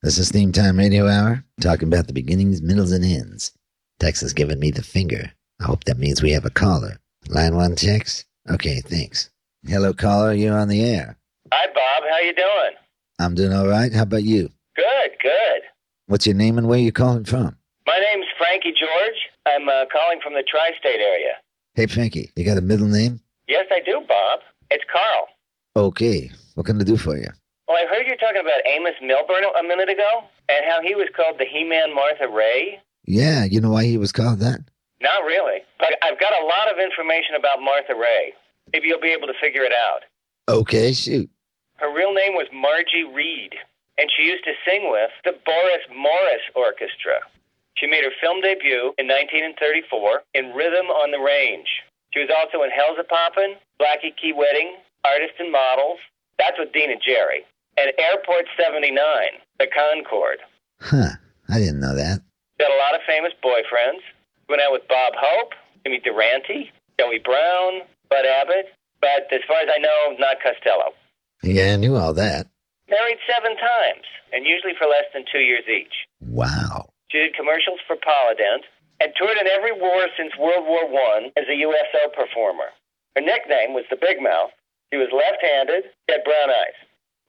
This 0.02 0.16
is 0.16 0.30
Theme 0.30 0.52
Time 0.52 0.78
Radio 0.78 1.08
Hour, 1.08 1.44
talking 1.60 1.88
about 1.88 2.06
the 2.06 2.12
beginnings, 2.12 2.62
middles, 2.62 2.92
and 2.92 3.04
ends. 3.04 3.50
Tex 3.98 4.20
has 4.20 4.32
given 4.32 4.60
me 4.60 4.70
the 4.70 4.84
finger. 4.84 5.32
I 5.60 5.64
hope 5.64 5.84
that 5.84 5.98
means 5.98 6.22
we 6.22 6.30
have 6.32 6.44
a 6.44 6.50
caller. 6.50 7.00
Line 7.28 7.56
one, 7.56 7.74
Tex? 7.74 8.24
Okay, 8.48 8.80
thanks. 8.80 9.30
Hello, 9.66 9.92
caller, 9.92 10.32
you're 10.32 10.56
on 10.56 10.68
the 10.68 10.84
air. 10.84 11.18
Hi, 11.52 11.66
Bob. 11.66 12.08
How 12.08 12.18
you 12.20 12.34
doing? 12.34 12.81
I'm 13.18 13.34
doing 13.34 13.52
all 13.52 13.66
right. 13.68 13.92
How 13.92 14.02
about 14.02 14.24
you? 14.24 14.48
Good, 14.76 15.10
good. 15.22 15.62
What's 16.06 16.26
your 16.26 16.34
name 16.36 16.58
and 16.58 16.68
where 16.68 16.78
you 16.78 16.92
calling 16.92 17.24
from? 17.24 17.56
My 17.86 17.98
name's 17.98 18.26
Frankie 18.38 18.72
George. 18.72 19.18
I'm 19.46 19.68
uh, 19.68 19.84
calling 19.92 20.20
from 20.22 20.34
the 20.34 20.42
tri-state 20.48 21.00
area. 21.00 21.34
Hey, 21.74 21.86
Frankie, 21.86 22.30
you 22.36 22.44
got 22.44 22.58
a 22.58 22.62
middle 22.62 22.86
name? 22.88 23.20
Yes, 23.48 23.66
I 23.70 23.80
do, 23.84 24.02
Bob. 24.06 24.40
It's 24.70 24.84
Carl. 24.90 25.28
Okay. 25.76 26.30
What 26.54 26.66
can 26.66 26.80
I 26.80 26.84
do 26.84 26.96
for 26.96 27.16
you? 27.16 27.28
Well, 27.68 27.76
I 27.76 27.86
heard 27.88 28.06
you 28.06 28.16
talking 28.16 28.40
about 28.40 28.60
Amos 28.66 28.94
Milburn 29.00 29.44
a 29.58 29.62
minute 29.62 29.88
ago, 29.88 30.24
and 30.48 30.64
how 30.68 30.80
he 30.82 30.94
was 30.94 31.08
called 31.16 31.38
the 31.38 31.46
He-Man 31.46 31.94
Martha 31.94 32.28
Raye. 32.28 32.80
Yeah, 33.04 33.44
you 33.44 33.60
know 33.60 33.70
why 33.70 33.84
he 33.84 33.96
was 33.96 34.12
called 34.12 34.40
that? 34.40 34.60
Not 35.00 35.24
really, 35.24 35.60
but 35.78 35.94
I've 36.02 36.20
got 36.20 36.32
a 36.32 36.44
lot 36.44 36.70
of 36.72 36.78
information 36.78 37.34
about 37.36 37.62
Martha 37.62 37.94
Raye. 37.94 38.34
Maybe 38.72 38.88
you'll 38.88 39.00
be 39.00 39.08
able 39.16 39.26
to 39.26 39.34
figure 39.40 39.62
it 39.62 39.72
out. 39.72 40.02
Okay, 40.48 40.92
shoot. 40.92 41.30
Her 41.82 41.90
real 41.90 42.14
name 42.14 42.38
was 42.38 42.46
Margie 42.54 43.02
Reed, 43.02 43.58
and 43.98 44.06
she 44.14 44.22
used 44.22 44.46
to 44.46 44.54
sing 44.62 44.86
with 44.86 45.10
the 45.26 45.34
Boris 45.42 45.82
Morros 45.90 46.46
Orchestra. 46.54 47.18
She 47.74 47.90
made 47.90 48.06
her 48.06 48.14
film 48.22 48.38
debut 48.38 48.94
in 49.02 49.10
1934 49.10 50.22
in 50.38 50.54
Rhythm 50.54 50.86
on 50.94 51.10
the 51.10 51.18
Range. 51.18 51.66
She 52.14 52.22
was 52.22 52.30
also 52.30 52.62
in 52.62 52.70
Hellzapoppin', 52.70 53.58
Waikiki 53.82 54.30
Wedding, 54.30 54.78
Artists 55.02 55.42
and 55.42 55.50
Models. 55.50 55.98
That's 56.38 56.54
with 56.54 56.70
Dina 56.70 57.02
Jerry. 57.02 57.42
And 57.74 57.90
Airport 57.98 58.46
79, 58.54 58.94
the 59.58 59.66
Concorde. 59.66 60.38
Huh. 60.78 61.18
I 61.50 61.58
didn't 61.58 61.80
know 61.80 61.98
that. 61.98 62.22
Got 62.62 62.70
a 62.70 62.78
lot 62.78 62.94
of 62.94 63.02
famous 63.10 63.34
boyfriends. 63.42 64.06
Went 64.48 64.62
out 64.62 64.70
with 64.70 64.86
Bob 64.86 65.18
Hope, 65.18 65.58
Jimmy 65.82 65.98
Durante, 65.98 66.70
Joey 67.00 67.18
Brown, 67.18 67.82
Bud 68.08 68.22
Abbott. 68.22 68.70
But 69.00 69.26
as 69.34 69.42
far 69.48 69.58
as 69.58 69.68
I 69.74 69.82
know, 69.82 70.14
not 70.20 70.38
Costello. 70.38 70.94
Yeah, 71.42 71.74
I 71.74 71.76
knew 71.76 71.96
all 71.96 72.14
that. 72.14 72.46
Married 72.88 73.18
seven 73.26 73.56
times, 73.56 74.06
and 74.32 74.46
usually 74.46 74.74
for 74.78 74.86
less 74.86 75.06
than 75.12 75.24
two 75.30 75.40
years 75.40 75.64
each. 75.68 76.06
Wow. 76.20 76.90
She 77.10 77.18
did 77.18 77.34
commercials 77.34 77.80
for 77.86 77.96
Polydent 77.96 78.64
and 79.00 79.12
toured 79.18 79.38
in 79.38 79.48
every 79.48 79.72
war 79.72 80.06
since 80.16 80.32
World 80.38 80.66
War 80.66 80.88
One 80.88 81.32
as 81.36 81.44
a 81.50 81.56
USO 81.56 82.08
performer. 82.14 82.70
Her 83.16 83.22
nickname 83.22 83.74
was 83.74 83.84
the 83.90 83.96
Big 83.96 84.22
Mouth. 84.22 84.50
She 84.92 84.98
was 84.98 85.08
left-handed, 85.12 85.90
had 86.08 86.24
brown 86.24 86.50
eyes. 86.50 86.78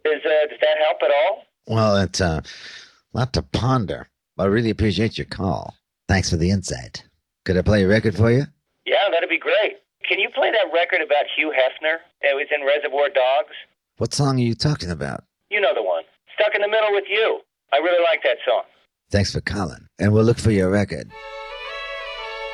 Does, 0.03 0.21
uh, 0.25 0.47
does 0.49 0.59
that 0.61 0.77
help 0.83 0.97
at 1.01 1.11
all? 1.11 1.43
Well, 1.67 1.97
it's 1.97 2.19
uh, 2.21 2.41
a 2.43 3.17
lot 3.17 3.33
to 3.33 3.41
ponder. 3.41 4.07
I 4.37 4.45
really 4.45 4.69
appreciate 4.69 5.17
your 5.17 5.25
call. 5.25 5.75
Thanks 6.07 6.29
for 6.29 6.35
the 6.35 6.51
insight. 6.51 7.03
Could 7.45 7.57
I 7.57 7.61
play 7.61 7.83
a 7.83 7.87
record 7.87 8.15
for 8.15 8.31
you? 8.31 8.43
Yeah, 8.85 9.09
that'd 9.11 9.29
be 9.29 9.39
great. 9.39 9.79
Can 10.07 10.19
you 10.19 10.29
play 10.35 10.51
that 10.51 10.73
record 10.73 11.01
about 11.01 11.25
Hugh 11.35 11.53
Hefner 11.55 11.97
that 12.21 12.35
was 12.35 12.47
in 12.53 12.65
Reservoir 12.65 13.07
Dogs? 13.07 13.55
What 13.97 14.11
song 14.13 14.37
are 14.37 14.43
you 14.43 14.55
talking 14.55 14.89
about? 14.89 15.23
You 15.51 15.61
know 15.61 15.73
the 15.75 15.83
one. 15.83 16.03
Stuck 16.33 16.55
in 16.55 16.61
the 16.61 16.67
Middle 16.67 16.91
with 16.93 17.03
You. 17.07 17.41
I 17.71 17.77
really 17.77 18.03
like 18.03 18.23
that 18.23 18.37
song. 18.47 18.63
Thanks 19.11 19.31
for 19.31 19.41
calling, 19.41 19.85
and 19.99 20.11
we'll 20.11 20.23
look 20.23 20.39
for 20.39 20.49
your 20.49 20.71
record. 20.71 21.11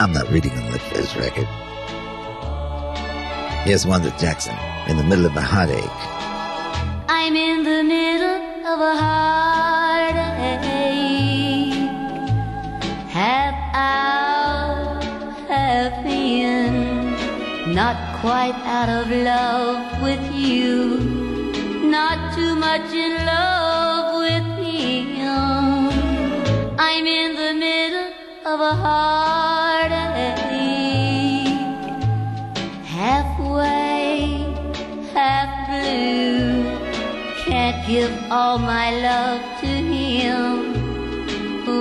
I'm 0.02 0.12
not 0.12 0.28
really 0.30 0.50
gonna 0.50 0.70
look 0.70 0.82
for 0.82 0.96
this 0.96 1.16
record. 1.16 1.48
Here's 3.66 3.86
Wanda 3.86 4.14
Jackson 4.20 4.56
in 4.90 4.98
the 4.98 5.04
middle 5.04 5.26
of 5.26 5.36
a 5.38 5.42
heartache. 5.42 5.80
I'm 7.08 7.36
in 7.38 7.64
the 7.64 7.84
middle 7.84 8.68
of 8.68 8.80
a 8.82 8.96
heartache, 8.98 10.60
half 13.08 13.56
out, 13.74 15.04
half 15.48 16.06
in, 16.06 17.74
not 17.74 18.20
quite 18.20 18.56
out 18.66 18.90
of 18.90 19.10
love 19.10 20.02
with 20.02 20.34
you, 20.34 21.19
not 21.90 22.36
too 22.36 22.56
much 22.56 22.94
in 22.94 23.26
love 23.26 24.20
with 24.22 24.44
him. 24.64 25.90
I'm 26.78 27.06
in 27.08 27.36
the 27.36 27.54
middle 27.66 28.14
of 28.46 28.60
a 28.60 28.76
heartache, 28.76 29.90
halfway, 32.86 34.46
half 35.14 35.50
blue. 35.68 36.64
Can't 37.44 37.88
give 37.88 38.12
all 38.30 38.60
my 38.60 38.92
love 39.02 39.42
to 39.62 39.68
him 39.68 40.74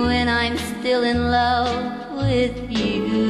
when 0.05 0.27
I'm 0.27 0.57
still 0.57 1.03
in 1.03 1.29
love 1.29 2.17
with 2.17 2.57
you. 2.71 3.29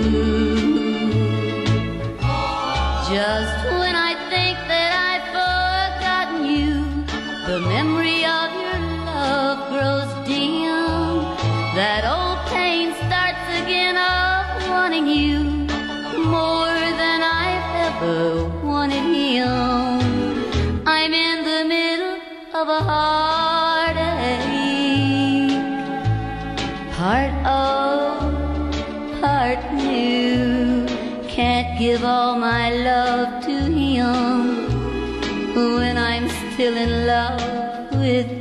Just 3.09 3.58
give 31.91 32.03
all 32.03 32.35
my 32.35 32.69
love 32.69 33.43
to 33.43 33.55
him 33.79 34.43
when 35.55 35.97
I'm 35.97 36.29
still 36.29 36.77
in 36.77 37.07
love 37.07 37.91
with 37.93 38.38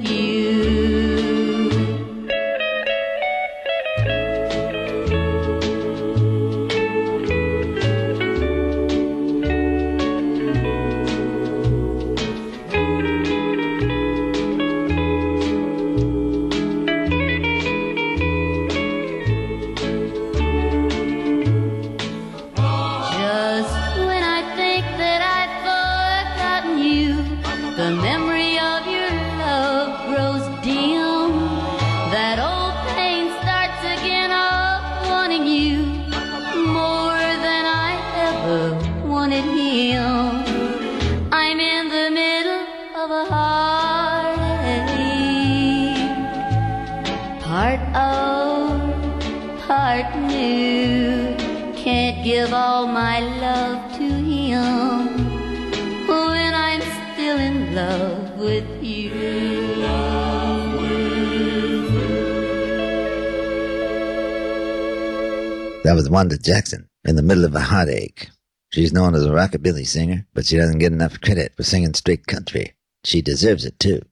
That 65.85 65.95
was 65.95 66.11
Wanda 66.11 66.37
Jackson 66.37 66.87
in 67.07 67.17
the 67.17 67.23
middle 67.23 67.47
of 67.47 67.55
a 67.55 67.61
heartache. 67.61 68.29
She's 68.71 68.93
known 68.93 69.15
as 69.15 69.25
a 69.25 69.31
rockabilly 69.31 69.87
singer, 69.87 70.27
but 70.35 70.45
she 70.45 70.59
doesn't 70.59 70.81
get 70.81 70.93
enough 70.93 71.19
credit 71.23 71.55
for 71.57 71.63
singing 71.63 71.95
straight 71.95 72.27
country. 72.27 72.75
She 73.05 73.23
deserves 73.23 73.65
it 73.65 73.79
too. 73.79 74.03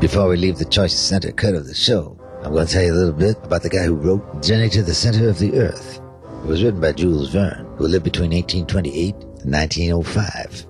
Before 0.00 0.28
we 0.28 0.36
leave 0.36 0.58
the 0.58 0.68
choice 0.68 0.98
center 0.98 1.30
cut 1.30 1.54
of 1.54 1.68
the 1.68 1.74
show, 1.74 2.18
I'm 2.42 2.52
going 2.52 2.66
to 2.66 2.72
tell 2.72 2.82
you 2.82 2.92
a 2.92 2.94
little 2.94 3.12
bit 3.12 3.36
about 3.44 3.62
the 3.62 3.68
guy 3.68 3.84
who 3.84 3.94
wrote 3.94 4.42
Journey 4.42 4.68
to 4.70 4.82
the 4.82 4.92
Center 4.92 5.28
of 5.28 5.38
the 5.38 5.54
Earth. 5.54 6.00
It 6.46 6.50
was 6.50 6.62
written 6.62 6.80
by 6.80 6.92
Jules 6.92 7.30
Verne, 7.30 7.66
who 7.76 7.88
lived 7.88 8.04
between 8.04 8.30
1828 8.30 9.16
and 9.16 9.52
1905. 9.52 10.64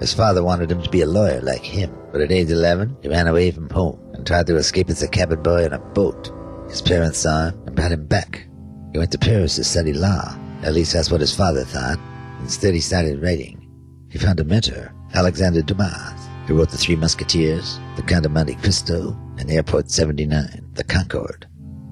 His 0.00 0.12
father 0.12 0.42
wanted 0.42 0.72
him 0.72 0.82
to 0.82 0.90
be 0.90 1.02
a 1.02 1.06
lawyer 1.06 1.40
like 1.40 1.62
him, 1.62 1.96
but 2.10 2.20
at 2.20 2.32
age 2.32 2.50
11, 2.50 2.96
he 3.00 3.08
ran 3.08 3.28
away 3.28 3.52
from 3.52 3.70
home 3.70 4.00
and 4.12 4.26
tried 4.26 4.48
to 4.48 4.56
escape 4.56 4.90
as 4.90 5.04
a 5.04 5.08
cabin 5.08 5.40
boy 5.40 5.66
on 5.66 5.72
a 5.72 5.78
boat. 5.78 6.32
His 6.68 6.82
parents 6.82 7.18
saw 7.18 7.46
him 7.46 7.62
and 7.64 7.76
brought 7.76 7.92
him 7.92 8.06
back. 8.06 8.48
He 8.90 8.98
went 8.98 9.12
to 9.12 9.18
Paris 9.18 9.54
to 9.54 9.62
study 9.62 9.92
law. 9.92 10.36
At 10.64 10.74
least 10.74 10.94
that's 10.94 11.12
what 11.12 11.20
his 11.20 11.36
father 11.36 11.62
thought. 11.62 12.00
Instead, 12.40 12.74
he 12.74 12.80
started 12.80 13.22
writing. 13.22 13.70
He 14.10 14.18
found 14.18 14.40
a 14.40 14.44
mentor, 14.44 14.92
Alexander 15.14 15.62
Dumas, 15.62 16.26
who 16.48 16.58
wrote 16.58 16.70
The 16.70 16.76
Three 16.76 16.96
Musketeers, 16.96 17.78
The 17.94 18.02
Count 18.02 18.26
of 18.26 18.32
Monte 18.32 18.56
Cristo, 18.56 19.16
and 19.38 19.48
Airport 19.48 19.92
79, 19.92 20.70
The 20.74 20.82
Concorde. 20.82 21.46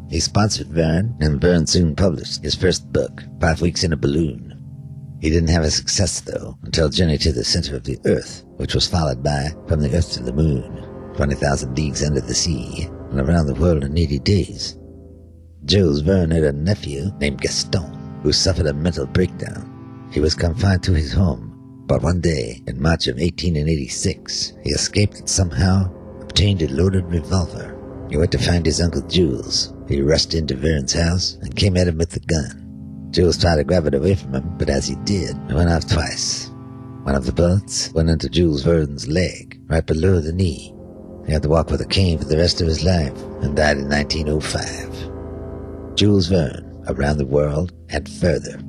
He 0.09 0.21
sponsored 0.21 0.69
Verne, 0.69 1.15
and 1.21 1.41
Verne 1.41 1.67
soon 1.67 1.95
published 1.95 2.43
his 2.43 2.55
first 2.55 2.91
book, 2.93 3.23
Five 3.41 3.61
Weeks 3.61 3.85
in 3.85 3.93
a 3.93 3.97
Balloon. 3.97 4.55
He 5.21 5.29
didn't 5.29 5.51
have 5.51 5.65
a 5.65 5.71
success, 5.71 6.21
though, 6.21 6.57
until 6.63 6.89
Journey 6.89 7.19
to 7.19 7.33
the 7.33 7.45
Center 7.45 7.77
of 7.77 7.85
the 7.85 7.99
Earth, 8.07 8.43
which 8.57 8.75
was 8.75 8.87
followed 8.87 9.23
by 9.23 9.49
From 9.67 9.81
the 9.81 9.95
Earth 9.95 10.13
to 10.13 10.23
the 10.23 10.33
Moon, 10.33 11.13
20,000 11.15 11.77
Leagues 11.77 12.03
Under 12.03 12.23
the 12.23 12.35
Sea, 12.35 12.89
and 13.11 13.21
Around 13.21 13.47
the 13.47 13.55
World 13.55 13.85
in 13.85 13.99
80 13.99 14.19
Days. 14.21 14.79
Jules 15.67 16.01
Verne 16.01 16.31
had 16.31 16.45
a 16.45 16.53
nephew 16.53 17.11
named 17.21 17.43
Gaston, 17.43 18.21
who 18.23 18.33
suffered 18.33 18.67
a 18.67 18.73
mental 18.73 19.07
breakdown. 19.07 20.09
He 20.11 20.21
was 20.21 20.35
confined 20.35 20.83
to 20.85 20.95
his 20.95 21.13
home, 21.13 21.85
but 21.87 22.03
one 22.03 22.23
day, 22.23 22.63
in 22.67 22.81
March 22.81 23.09
of 23.09 23.17
1886, 23.17 24.55
he 24.63 24.71
escaped 24.71 25.19
and 25.19 25.29
somehow 25.29 25.93
obtained 26.23 26.63
a 26.63 26.69
loaded 26.69 27.05
revolver. 27.07 27.77
He 28.09 28.17
went 28.17 28.33
to 28.33 28.39
find 28.39 28.65
his 28.65 28.81
uncle 28.81 29.03
Jules. 29.03 29.75
He 29.89 30.03
rushed 30.03 30.35
into 30.35 30.55
Verne's 30.55 30.93
house 30.93 31.39
and 31.41 31.57
came 31.57 31.79
at 31.79 31.89
him 31.89 31.97
with 31.97 32.11
the 32.11 32.21
gun. 32.21 33.09
Jules 33.11 33.39
tried 33.39 33.57
to 33.57 33.65
grab 33.65 33.87
it 33.87 33.95
away 33.95 34.15
from 34.15 34.35
him, 34.35 34.55
but 34.59 34.69
as 34.69 34.87
he 34.87 34.97
did, 35.05 35.35
it 35.49 35.55
went 35.55 35.71
off 35.71 35.89
twice. 35.89 36.51
One 37.05 37.15
of 37.15 37.25
the 37.25 37.33
bullets 37.33 37.91
went 37.95 38.11
into 38.11 38.29
Jules 38.29 38.63
Verne's 38.63 39.09
leg, 39.09 39.59
right 39.67 39.87
below 39.87 40.21
the 40.21 40.33
knee. 40.33 40.75
He 41.25 41.33
had 41.33 41.43
to 41.43 41.49
walk 41.49 41.71
with 41.71 41.81
a 41.81 41.87
cane 41.87 42.19
for 42.19 42.27
the 42.27 42.37
rest 42.37 42.61
of 42.61 42.67
his 42.67 42.85
life 42.85 43.17
and 43.41 43.57
died 43.57 43.79
in 43.79 43.89
1905. 43.89 45.97
Jules 45.97 46.27
Verne, 46.27 46.85
around 46.89 47.17
the 47.17 47.25
world 47.25 47.73
and 47.89 48.07
further. 48.07 48.61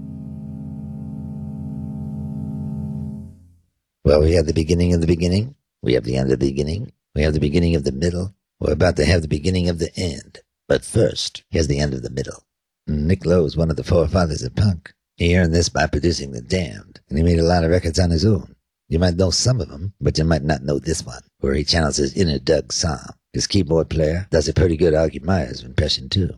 Well, 4.06 4.22
we 4.22 4.36
have 4.36 4.46
the 4.46 4.54
beginning 4.54 4.94
of 4.94 5.02
the 5.02 5.08
beginning. 5.08 5.56
We 5.82 5.92
have 5.94 6.06
the 6.06 6.16
end 6.16 6.32
of 6.32 6.40
the 6.40 6.48
beginning. 6.48 6.94
We 7.14 7.24
have 7.24 7.34
the 7.34 7.42
beginning 7.42 7.76
of 7.76 7.84
the 7.84 7.92
middle. 7.92 8.34
We're 8.62 8.72
about 8.72 8.96
to 8.96 9.06
have 9.06 9.22
the 9.22 9.28
beginning 9.28 9.68
of 9.68 9.80
the 9.80 9.94
end. 9.98 10.40
But 10.70 10.86
first, 10.86 11.44
here's 11.50 11.68
the 11.68 11.80
end 11.80 11.96
of 11.96 12.04
the 12.04 12.12
middle. 12.12 12.44
Nick 12.86 13.26
Lowe 13.26 13.44
is 13.46 13.58
one 13.58 13.72
of 13.72 13.76
the 13.76 13.84
forefathers 13.84 14.44
of 14.44 14.56
punk. 14.56 14.94
He 15.18 15.36
earned 15.36 15.52
this 15.52 15.68
by 15.68 15.88
producing 15.88 16.32
The 16.32 16.42
Damned, 16.42 17.02
and 17.10 17.18
he 17.18 17.24
made 17.24 17.40
a 17.40 17.44
lot 17.44 17.64
of 17.64 17.72
records 17.72 17.98
on 17.98 18.12
his 18.12 18.24
own. 18.24 18.56
You 18.88 19.00
might 19.00 19.16
know 19.16 19.32
some 19.32 19.60
of 19.62 19.70
them, 19.70 19.96
but 20.00 20.20
you 20.20 20.24
might 20.26 20.44
not 20.44 20.62
know 20.62 20.78
this 20.78 21.04
one, 21.04 21.24
where 21.40 21.56
he 21.56 21.64
channels 21.64 21.98
his 21.98 22.16
inner 22.16 22.38
Doug 22.38 22.68
Sahm. 22.68 23.16
His 23.34 23.48
keyboard 23.48 23.90
player 23.90 24.28
does 24.30 24.48
a 24.48 24.54
pretty 24.54 24.78
good 24.78 24.94
Augie 24.94 25.24
Myers 25.24 25.64
impression, 25.64 26.08
too. 26.08 26.38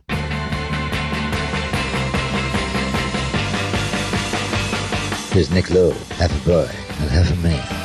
Here's 5.32 5.50
Nick 5.50 5.70
Lowe, 5.70 5.92
half 6.16 6.34
a 6.34 6.48
boy 6.48 6.70
and 7.00 7.10
half 7.10 7.30
a 7.30 7.36
man. 7.36 7.81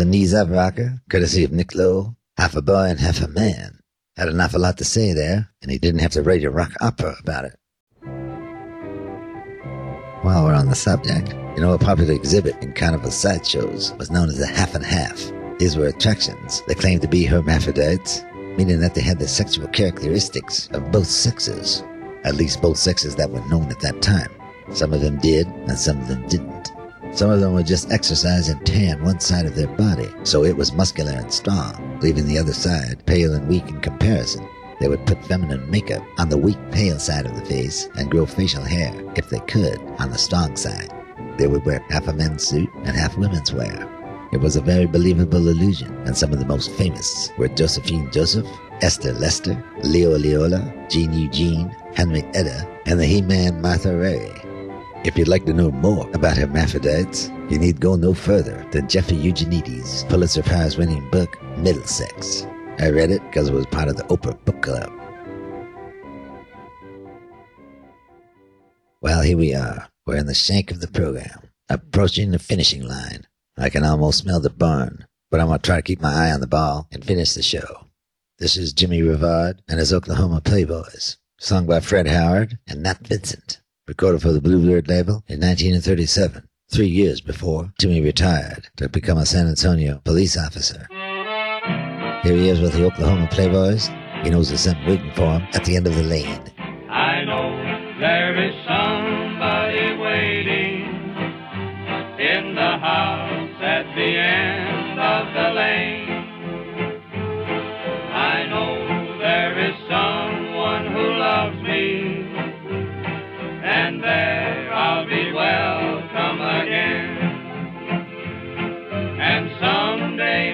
A 0.00 0.04
knees 0.06 0.32
up 0.32 0.48
rocker, 0.48 1.02
courtesy 1.10 1.44
of 1.44 1.52
Nick 1.52 1.74
Lowe, 1.74 2.16
half 2.38 2.56
a 2.56 2.62
boy 2.62 2.84
and 2.84 2.98
half 2.98 3.20
a 3.20 3.28
man. 3.28 3.80
Had 4.16 4.28
an 4.28 4.40
awful 4.40 4.58
lot 4.58 4.78
to 4.78 4.84
say 4.84 5.12
there, 5.12 5.50
and 5.60 5.70
he 5.70 5.76
didn't 5.76 6.00
have 6.00 6.12
to 6.12 6.22
write 6.22 6.42
a 6.42 6.50
rock 6.50 6.72
opera 6.80 7.16
about 7.20 7.44
it. 7.44 7.58
While 10.22 10.44
we're 10.44 10.54
on 10.54 10.70
the 10.70 10.74
subject, 10.74 11.34
you 11.54 11.60
know, 11.60 11.74
a 11.74 11.78
popular 11.78 12.14
exhibit 12.14 12.56
in 12.62 12.72
carnival 12.72 13.10
sideshows 13.10 13.92
was 13.98 14.10
known 14.10 14.30
as 14.30 14.38
the 14.38 14.46
half 14.46 14.74
and 14.74 14.86
half. 14.86 15.20
These 15.58 15.76
were 15.76 15.88
attractions 15.88 16.62
that 16.66 16.78
claimed 16.78 17.02
to 17.02 17.08
be 17.08 17.26
hermaphrodites, 17.26 18.24
meaning 18.56 18.80
that 18.80 18.94
they 18.94 19.02
had 19.02 19.18
the 19.18 19.28
sexual 19.28 19.68
characteristics 19.68 20.70
of 20.72 20.90
both 20.90 21.08
sexes, 21.08 21.84
at 22.24 22.36
least 22.36 22.62
both 22.62 22.78
sexes 22.78 23.16
that 23.16 23.30
were 23.30 23.46
known 23.48 23.70
at 23.70 23.80
that 23.80 24.00
time. 24.00 24.30
Some 24.72 24.94
of 24.94 25.02
them 25.02 25.18
did, 25.18 25.46
and 25.46 25.78
some 25.78 26.00
of 26.00 26.08
them 26.08 26.26
didn't. 26.26 26.69
Some 27.12 27.30
of 27.30 27.40
them 27.40 27.54
would 27.54 27.66
just 27.66 27.90
exercise 27.90 28.48
and 28.48 28.64
tan 28.64 29.02
one 29.02 29.20
side 29.20 29.44
of 29.44 29.54
their 29.54 29.66
body, 29.68 30.08
so 30.22 30.44
it 30.44 30.56
was 30.56 30.72
muscular 30.72 31.12
and 31.12 31.32
strong, 31.32 31.98
leaving 32.00 32.26
the 32.26 32.38
other 32.38 32.52
side 32.52 33.04
pale 33.06 33.34
and 33.34 33.48
weak 33.48 33.68
in 33.68 33.80
comparison. 33.80 34.46
They 34.80 34.88
would 34.88 35.04
put 35.06 35.24
feminine 35.26 35.70
makeup 35.70 36.02
on 36.18 36.30
the 36.30 36.38
weak, 36.38 36.58
pale 36.70 36.98
side 36.98 37.26
of 37.26 37.34
the 37.34 37.44
face 37.44 37.88
and 37.96 38.10
grow 38.10 38.26
facial 38.26 38.62
hair, 38.62 38.94
if 39.16 39.28
they 39.28 39.40
could, 39.40 39.78
on 39.98 40.10
the 40.10 40.18
strong 40.18 40.56
side. 40.56 40.90
They 41.36 41.46
would 41.46 41.64
wear 41.66 41.84
half 41.90 42.08
a 42.08 42.12
men's 42.12 42.46
suit 42.46 42.70
and 42.84 42.96
half 42.96 43.18
women's 43.18 43.52
wear. 43.52 43.86
It 44.32 44.40
was 44.40 44.56
a 44.56 44.60
very 44.60 44.86
believable 44.86 45.48
illusion, 45.48 45.92
and 46.06 46.16
some 46.16 46.32
of 46.32 46.38
the 46.38 46.46
most 46.46 46.70
famous 46.70 47.30
were 47.36 47.48
Josephine 47.48 48.10
Joseph, 48.12 48.46
Esther 48.80 49.12
Lester, 49.12 49.62
Leo 49.82 50.16
Leola, 50.16 50.72
Jean 50.88 51.12
Eugene, 51.12 51.68
Henry 51.94 52.20
Henrietta, 52.20 52.68
and 52.86 53.00
the 53.00 53.06
He-Man 53.06 53.60
Martha 53.60 53.94
Raye. 53.96 54.39
If 55.02 55.16
you'd 55.16 55.28
like 55.28 55.46
to 55.46 55.54
know 55.54 55.70
more 55.70 56.06
about 56.12 56.36
hermaphrodites, 56.36 57.30
you 57.48 57.58
need 57.58 57.80
go 57.80 57.96
no 57.96 58.12
further 58.12 58.66
than 58.70 58.86
Jeffrey 58.86 59.16
Eugenides' 59.16 60.04
Pulitzer 60.04 60.42
Prize 60.42 60.76
winning 60.76 61.08
book, 61.08 61.42
Middlesex. 61.56 62.46
I 62.78 62.90
read 62.90 63.10
it 63.10 63.22
because 63.22 63.48
it 63.48 63.54
was 63.54 63.64
part 63.64 63.88
of 63.88 63.96
the 63.96 64.02
Oprah 64.04 64.44
Book 64.44 64.60
Club. 64.60 64.92
Well, 69.00 69.22
here 69.22 69.38
we 69.38 69.54
are. 69.54 69.88
We're 70.04 70.18
in 70.18 70.26
the 70.26 70.34
shank 70.34 70.70
of 70.70 70.82
the 70.82 70.88
program, 70.88 71.48
approaching 71.70 72.32
the 72.32 72.38
finishing 72.38 72.86
line. 72.86 73.26
I 73.56 73.70
can 73.70 73.84
almost 73.84 74.18
smell 74.18 74.40
the 74.40 74.50
burn, 74.50 75.06
but 75.30 75.40
I'm 75.40 75.46
going 75.46 75.60
to 75.60 75.66
try 75.66 75.76
to 75.76 75.82
keep 75.82 76.02
my 76.02 76.12
eye 76.12 76.30
on 76.30 76.40
the 76.40 76.46
ball 76.46 76.88
and 76.92 77.02
finish 77.02 77.32
the 77.32 77.42
show. 77.42 77.86
This 78.38 78.58
is 78.58 78.74
Jimmy 78.74 79.00
Revard 79.00 79.62
and 79.66 79.78
his 79.78 79.94
Oklahoma 79.94 80.42
Playboys, 80.42 81.16
sung 81.38 81.66
by 81.66 81.80
Fred 81.80 82.06
Howard 82.06 82.58
and 82.66 82.82
Nat 82.82 83.06
Vincent, 83.06 83.59
recorded 83.90 84.22
for 84.22 84.30
the 84.30 84.40
Bluebird 84.40 84.86
label 84.86 85.24
in 85.26 85.40
1937, 85.40 86.46
three 86.70 86.86
years 86.86 87.20
before 87.20 87.72
Jimmy 87.76 88.00
retired 88.00 88.68
to 88.76 88.88
become 88.88 89.18
a 89.18 89.26
San 89.26 89.48
Antonio 89.48 90.00
police 90.04 90.38
officer. 90.38 90.86
Here 92.22 92.36
he 92.36 92.48
is 92.50 92.60
with 92.60 92.74
the 92.74 92.86
Oklahoma 92.86 93.26
Playboys. 93.32 93.88
He 94.22 94.30
knows 94.30 94.46
there's 94.46 94.60
something 94.60 94.86
waiting 94.86 95.12
for 95.14 95.24
him 95.24 95.42
at 95.54 95.64
the 95.64 95.74
end 95.74 95.88
of 95.88 95.96
the 95.96 96.04
lane. 96.04 96.40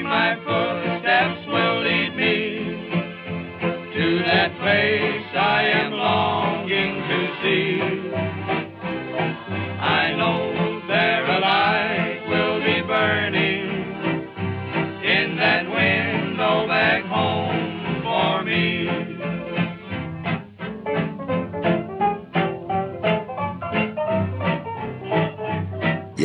My 0.09 0.37
footsteps 0.45 1.47
will 1.49 1.83
lead 1.83 2.17
me 2.17 2.37
to 3.95 4.19
that 4.25 4.57
place 4.61 5.27
I 5.37 5.63
am 5.83 5.93
longing 5.93 6.46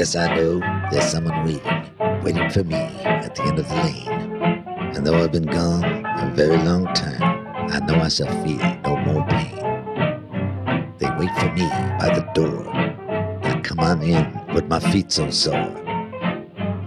Yes, 0.01 0.15
I 0.15 0.35
know 0.35 0.57
there's 0.89 1.11
someone 1.11 1.45
waiting, 1.45 2.23
waiting 2.23 2.49
for 2.49 2.63
me 2.63 2.73
at 2.73 3.35
the 3.35 3.43
end 3.43 3.59
of 3.59 3.69
the 3.69 3.75
lane. 3.75 4.07
And 4.95 5.05
though 5.05 5.23
I've 5.23 5.31
been 5.31 5.45
gone 5.45 5.83
a 5.85 6.31
very 6.33 6.57
long 6.57 6.91
time, 6.95 7.21
I 7.21 7.77
know 7.85 8.01
I 8.01 8.07
shall 8.07 8.25
feel 8.43 8.57
no 8.81 8.97
more 9.05 9.23
pain. 9.27 9.53
They 10.97 11.07
wait 11.19 11.29
for 11.37 11.53
me 11.53 11.69
by 11.99 12.09
the 12.17 12.27
door. 12.33 12.67
I 13.43 13.61
come 13.61 13.79
on 13.79 14.01
in 14.01 14.25
with 14.55 14.65
my 14.67 14.79
feet 14.79 15.11
so 15.11 15.29
sore. 15.29 15.69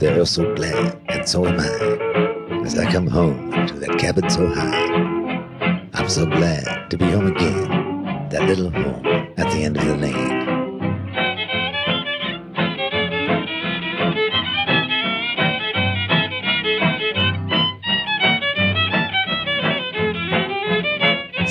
They're 0.01 0.19
all 0.19 0.27
so 0.27 0.53
glad, 0.57 1.01
and 1.09 1.29
so 1.29 1.47
am 1.47 1.61
I, 1.61 2.65
as 2.67 2.77
I 2.77 2.91
come 2.91 3.07
home 3.07 3.53
to 3.69 3.75
that 3.75 3.97
cabin 3.97 4.29
so 4.29 4.53
high. 4.53 5.87
I'm 5.95 6.09
so 6.09 6.27
glad 6.27 6.91
to 6.91 6.97
be 6.99 7.05
home 7.13 7.29
again, 7.29 8.29
that 8.31 8.43
little 8.49 8.71
home 8.71 9.07
at 9.37 9.53
the 9.53 9.63
end 9.63 9.77
of 9.77 9.87
the 9.87 9.97
lane. 9.99 10.34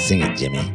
Sing 0.04 0.20
it, 0.20 0.36
Jimmy. 0.36 0.73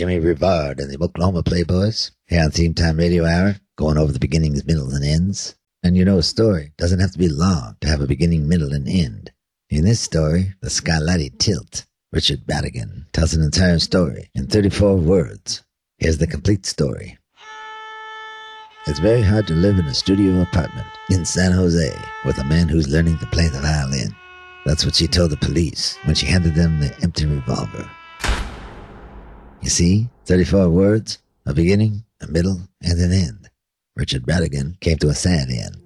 Jimmy 0.00 0.18
Revard 0.18 0.80
and 0.80 0.90
the 0.90 0.96
Oklahoma 1.04 1.42
Playboys 1.42 2.12
here 2.26 2.42
on 2.42 2.50
Theme 2.50 2.72
Time 2.72 2.96
Radio 2.96 3.26
Hour, 3.26 3.56
going 3.76 3.98
over 3.98 4.10
the 4.10 4.18
beginnings, 4.18 4.64
middles, 4.64 4.94
and 4.94 5.04
ends. 5.04 5.56
And 5.82 5.94
you 5.94 6.06
know, 6.06 6.16
a 6.16 6.22
story 6.22 6.72
doesn't 6.78 7.00
have 7.00 7.12
to 7.12 7.18
be 7.18 7.28
long 7.28 7.76
to 7.82 7.88
have 7.88 8.00
a 8.00 8.06
beginning, 8.06 8.48
middle, 8.48 8.72
and 8.72 8.88
end. 8.88 9.30
In 9.68 9.84
this 9.84 10.00
story, 10.00 10.54
the 10.62 10.70
Scarlatti 10.70 11.38
Tilt, 11.38 11.84
Richard 12.12 12.46
Brautigan 12.46 13.12
tells 13.12 13.34
an 13.34 13.42
entire 13.42 13.78
story 13.78 14.30
in 14.34 14.46
34 14.46 14.96
words. 14.96 15.64
Here's 15.98 16.16
the 16.16 16.26
complete 16.26 16.64
story. 16.64 17.18
It's 18.86 19.00
very 19.00 19.20
hard 19.20 19.46
to 19.48 19.52
live 19.52 19.78
in 19.78 19.84
a 19.84 19.92
studio 19.92 20.40
apartment 20.40 20.88
in 21.10 21.26
San 21.26 21.52
Jose 21.52 21.94
with 22.24 22.38
a 22.38 22.44
man 22.44 22.70
who's 22.70 22.88
learning 22.88 23.18
to 23.18 23.26
play 23.26 23.48
the 23.48 23.60
violin. 23.60 24.16
That's 24.64 24.86
what 24.86 24.94
she 24.94 25.06
told 25.06 25.30
the 25.30 25.36
police 25.36 25.98
when 26.04 26.14
she 26.14 26.24
handed 26.24 26.54
them 26.54 26.80
the 26.80 26.98
empty 27.02 27.26
revolver. 27.26 27.86
You 29.62 29.68
see, 29.68 30.08
34 30.26 30.68
words, 30.70 31.18
a 31.46 31.52
beginning, 31.52 32.04
a 32.20 32.26
middle, 32.26 32.60
and 32.82 32.98
an 32.98 33.12
end. 33.12 33.50
Richard 33.96 34.24
Brautigan 34.24 34.80
came 34.80 34.96
to 34.98 35.08
a 35.08 35.14
sad 35.14 35.50
end. 35.50 35.76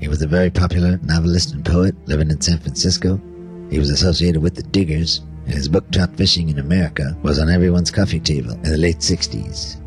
He 0.00 0.08
was 0.08 0.20
a 0.20 0.26
very 0.26 0.50
popular 0.50 0.98
novelist 1.02 1.54
and 1.54 1.64
poet 1.64 1.94
living 2.06 2.30
in 2.30 2.40
San 2.40 2.58
Francisco. 2.58 3.20
He 3.70 3.78
was 3.78 3.90
associated 3.90 4.42
with 4.42 4.54
the 4.54 4.62
Diggers, 4.62 5.22
and 5.46 5.54
his 5.54 5.68
book 5.68 5.90
Trout 5.90 6.14
Fishing 6.16 6.50
in 6.50 6.58
America 6.58 7.16
was 7.22 7.38
on 7.38 7.48
everyone's 7.48 7.90
coffee 7.90 8.20
table 8.20 8.52
in 8.52 8.62
the 8.62 8.76
late 8.76 8.98
60s. 8.98 9.80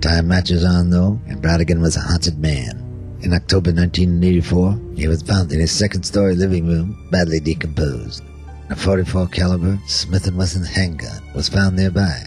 Time 0.00 0.28
marches 0.28 0.64
on, 0.64 0.90
though, 0.90 1.20
and 1.26 1.42
Brautigan 1.42 1.80
was 1.80 1.96
a 1.96 2.00
haunted 2.00 2.38
man. 2.38 2.86
In 3.22 3.34
October 3.34 3.72
1984, 3.72 4.80
he 4.94 5.08
was 5.08 5.22
found 5.22 5.52
in 5.52 5.60
his 5.60 5.72
second-story 5.72 6.36
living 6.36 6.66
room, 6.66 7.08
badly 7.10 7.40
decomposed. 7.40 8.22
A 8.70 8.76
44 8.76 9.26
caliber 9.26 9.80
Smith 9.88 10.32
& 10.32 10.34
Wesson 10.34 10.64
handgun 10.64 11.20
was 11.34 11.48
found 11.48 11.74
nearby. 11.74 12.24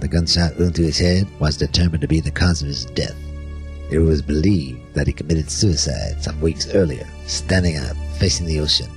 The 0.00 0.08
gunshot 0.08 0.58
wound 0.58 0.74
to 0.74 0.82
his 0.82 0.98
head 0.98 1.28
was 1.38 1.56
determined 1.56 2.00
to 2.00 2.08
be 2.08 2.18
the 2.18 2.32
cause 2.32 2.62
of 2.62 2.66
his 2.66 2.84
death. 2.84 3.14
It 3.92 4.00
was 4.00 4.20
believed 4.20 4.92
that 4.94 5.06
he 5.06 5.12
committed 5.12 5.48
suicide 5.48 6.20
some 6.20 6.40
weeks 6.40 6.68
earlier, 6.74 7.06
standing 7.26 7.76
up, 7.78 7.96
facing 8.18 8.44
the 8.44 8.58
ocean. 8.58 8.90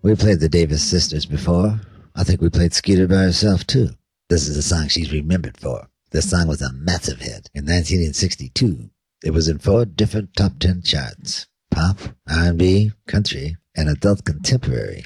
We 0.00 0.14
played 0.14 0.40
the 0.40 0.48
Davis 0.48 0.82
sisters 0.82 1.26
before. 1.26 1.78
I 2.14 2.24
think 2.24 2.40
we 2.40 2.48
played 2.48 2.72
Skeeter 2.72 3.06
by 3.06 3.16
herself 3.16 3.66
too. 3.66 3.90
This 4.30 4.48
is 4.48 4.56
the 4.56 4.62
song 4.62 4.88
she's 4.88 5.12
remembered 5.12 5.58
for. 5.58 5.86
This 6.12 6.30
song 6.30 6.48
was 6.48 6.62
a 6.62 6.72
massive 6.72 7.18
hit 7.20 7.50
in 7.54 7.66
1962. 7.66 8.88
It 9.22 9.32
was 9.32 9.48
in 9.48 9.58
four 9.58 9.84
different 9.84 10.34
top 10.34 10.58
ten 10.58 10.80
charts: 10.80 11.46
pop, 11.70 11.98
R&B, 12.26 12.92
country, 13.06 13.58
and 13.76 13.88
adult 13.88 14.24
contemporary. 14.24 15.04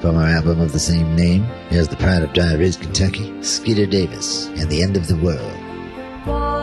From 0.00 0.16
our 0.16 0.26
album 0.26 0.60
of 0.60 0.72
the 0.72 0.78
same 0.78 1.16
name, 1.16 1.44
here's 1.70 1.88
the 1.88 1.96
pride 1.96 2.22
of 2.22 2.32
Dry 2.32 2.54
Ridge, 2.54 2.78
Kentucky, 2.80 3.32
Skeeter 3.42 3.86
Davis, 3.86 4.46
and 4.48 4.68
the 4.70 4.82
end 4.82 4.96
of 4.96 5.08
the 5.08 5.16
world. 5.16 6.53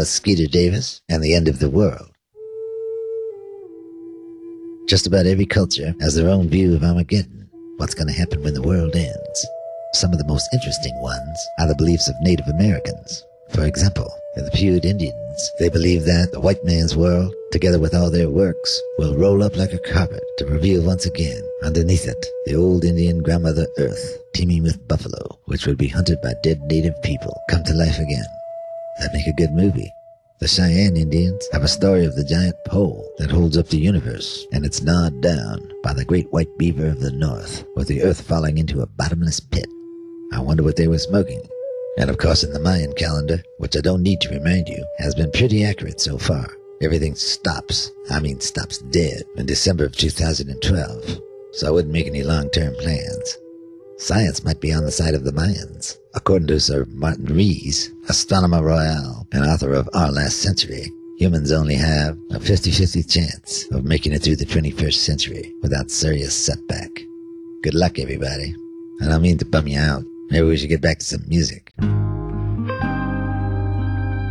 Was 0.00 0.08
Skeeter 0.08 0.46
Davis 0.46 1.02
and 1.10 1.22
the 1.22 1.34
end 1.34 1.46
of 1.46 1.58
the 1.58 1.68
world. 1.68 2.10
Just 4.88 5.06
about 5.06 5.26
every 5.26 5.44
culture 5.44 5.94
has 6.00 6.14
their 6.14 6.30
own 6.30 6.48
view 6.48 6.74
of 6.74 6.82
Armageddon, 6.82 7.50
what's 7.76 7.92
going 7.92 8.06
to 8.06 8.14
happen 8.14 8.42
when 8.42 8.54
the 8.54 8.62
world 8.62 8.96
ends. 8.96 9.46
Some 9.92 10.10
of 10.10 10.18
the 10.18 10.26
most 10.26 10.48
interesting 10.54 10.98
ones 11.02 11.38
are 11.58 11.68
the 11.68 11.74
beliefs 11.76 12.08
of 12.08 12.14
Native 12.22 12.48
Americans. 12.48 13.22
For 13.50 13.66
example, 13.66 14.10
in 14.36 14.46
the 14.46 14.50
Pute 14.52 14.86
Indians, 14.86 15.50
they 15.58 15.68
believe 15.68 16.06
that 16.06 16.30
the 16.32 16.40
white 16.40 16.64
man's 16.64 16.96
world, 16.96 17.34
together 17.52 17.78
with 17.78 17.94
all 17.94 18.10
their 18.10 18.30
works, 18.30 18.80
will 18.96 19.18
roll 19.18 19.42
up 19.42 19.54
like 19.54 19.74
a 19.74 19.92
carpet 19.92 20.24
to 20.38 20.46
reveal 20.46 20.82
once 20.82 21.04
again, 21.04 21.42
underneath 21.62 22.08
it, 22.08 22.26
the 22.46 22.54
old 22.54 22.86
Indian 22.86 23.22
grandmother 23.22 23.66
earth, 23.76 24.16
teeming 24.32 24.62
with 24.62 24.88
buffalo, 24.88 25.38
which 25.44 25.66
would 25.66 25.76
be 25.76 25.88
hunted 25.88 26.22
by 26.22 26.32
dead 26.42 26.58
native 26.62 26.94
people, 27.02 27.38
come 27.50 27.62
to 27.64 27.74
life 27.74 27.98
again. 27.98 28.24
That'd 29.00 29.14
make 29.14 29.26
a 29.28 29.32
good 29.32 29.52
movie. 29.52 29.90
The 30.40 30.48
Cheyenne 30.48 30.96
Indians 30.96 31.48
have 31.52 31.62
a 31.62 31.68
story 31.68 32.04
of 32.04 32.16
the 32.16 32.24
giant 32.24 32.54
pole 32.66 33.10
that 33.16 33.30
holds 33.30 33.56
up 33.56 33.68
the 33.68 33.78
universe, 33.78 34.46
and 34.52 34.62
it's 34.62 34.82
gnawed 34.82 35.22
down 35.22 35.72
by 35.82 35.94
the 35.94 36.04
great 36.04 36.30
white 36.32 36.54
beaver 36.58 36.88
of 36.88 37.00
the 37.00 37.10
north, 37.10 37.64
with 37.76 37.88
the 37.88 38.02
earth 38.02 38.20
falling 38.20 38.58
into 38.58 38.82
a 38.82 38.86
bottomless 38.86 39.40
pit. 39.40 39.66
I 40.34 40.40
wonder 40.40 40.62
what 40.62 40.76
they 40.76 40.86
were 40.86 40.98
smoking. 40.98 41.40
And 41.96 42.10
of 42.10 42.18
course, 42.18 42.44
in 42.44 42.52
the 42.52 42.60
Mayan 42.60 42.92
calendar, 42.92 43.42
which 43.56 43.74
I 43.74 43.80
don't 43.80 44.02
need 44.02 44.20
to 44.20 44.34
remind 44.34 44.68
you, 44.68 44.84
has 44.98 45.14
been 45.14 45.30
pretty 45.30 45.64
accurate 45.64 45.98
so 45.98 46.18
far. 46.18 46.46
Everything 46.82 47.14
stops, 47.14 47.90
I 48.10 48.20
mean 48.20 48.38
stops 48.40 48.78
dead, 48.90 49.22
in 49.36 49.46
December 49.46 49.86
of 49.86 49.96
2012. 49.96 51.20
So 51.52 51.66
I 51.66 51.70
wouldn't 51.70 51.92
make 51.92 52.06
any 52.06 52.22
long-term 52.22 52.74
plans. 52.74 53.38
Science 54.00 54.42
might 54.42 54.62
be 54.62 54.72
on 54.72 54.82
the 54.82 54.90
side 54.90 55.12
of 55.12 55.24
the 55.24 55.30
Mayans. 55.30 55.98
According 56.14 56.48
to 56.48 56.58
Sir 56.58 56.86
Martin 56.88 57.26
Rees, 57.26 57.92
astronomer 58.08 58.64
royal 58.64 59.26
and 59.30 59.44
author 59.44 59.74
of 59.74 59.90
Our 59.92 60.10
Last 60.10 60.38
Century, 60.38 60.90
humans 61.18 61.52
only 61.52 61.74
have 61.74 62.16
a 62.30 62.38
50-50 62.38 63.12
chance 63.12 63.66
of 63.72 63.84
making 63.84 64.14
it 64.14 64.22
through 64.22 64.36
the 64.36 64.46
21st 64.46 64.94
century 64.94 65.54
without 65.60 65.90
serious 65.90 66.34
setback. 66.34 66.88
Good 67.62 67.74
luck, 67.74 67.98
everybody. 67.98 68.54
I 69.02 69.04
don't 69.04 69.20
mean 69.20 69.36
to 69.36 69.44
bum 69.44 69.68
you 69.68 69.78
out. 69.78 70.02
Maybe 70.30 70.46
we 70.46 70.56
should 70.56 70.70
get 70.70 70.80
back 70.80 71.00
to 71.00 71.04
some 71.04 71.28
music. 71.28 71.70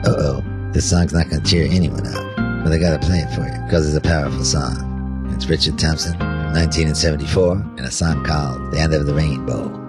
Uh-oh, 0.04 0.44
this 0.74 0.90
song's 0.90 1.14
not 1.14 1.30
gonna 1.30 1.46
cheer 1.46 1.68
anyone 1.70 2.08
up, 2.08 2.36
but 2.64 2.74
I 2.74 2.80
gotta 2.80 2.98
play 3.06 3.20
it 3.20 3.30
for 3.36 3.42
you 3.42 3.66
because 3.66 3.88
it's 3.88 4.04
a 4.04 4.10
powerful 4.10 4.44
song. 4.44 5.32
It's 5.36 5.46
Richard 5.46 5.78
Thompson 5.78 6.39
1974 6.54 7.52
and 7.78 7.82
a 7.82 7.92
song 7.92 8.24
called 8.24 8.72
The 8.72 8.80
End 8.80 8.94
of 8.94 9.06
the 9.06 9.14
Rainbow. 9.14 9.89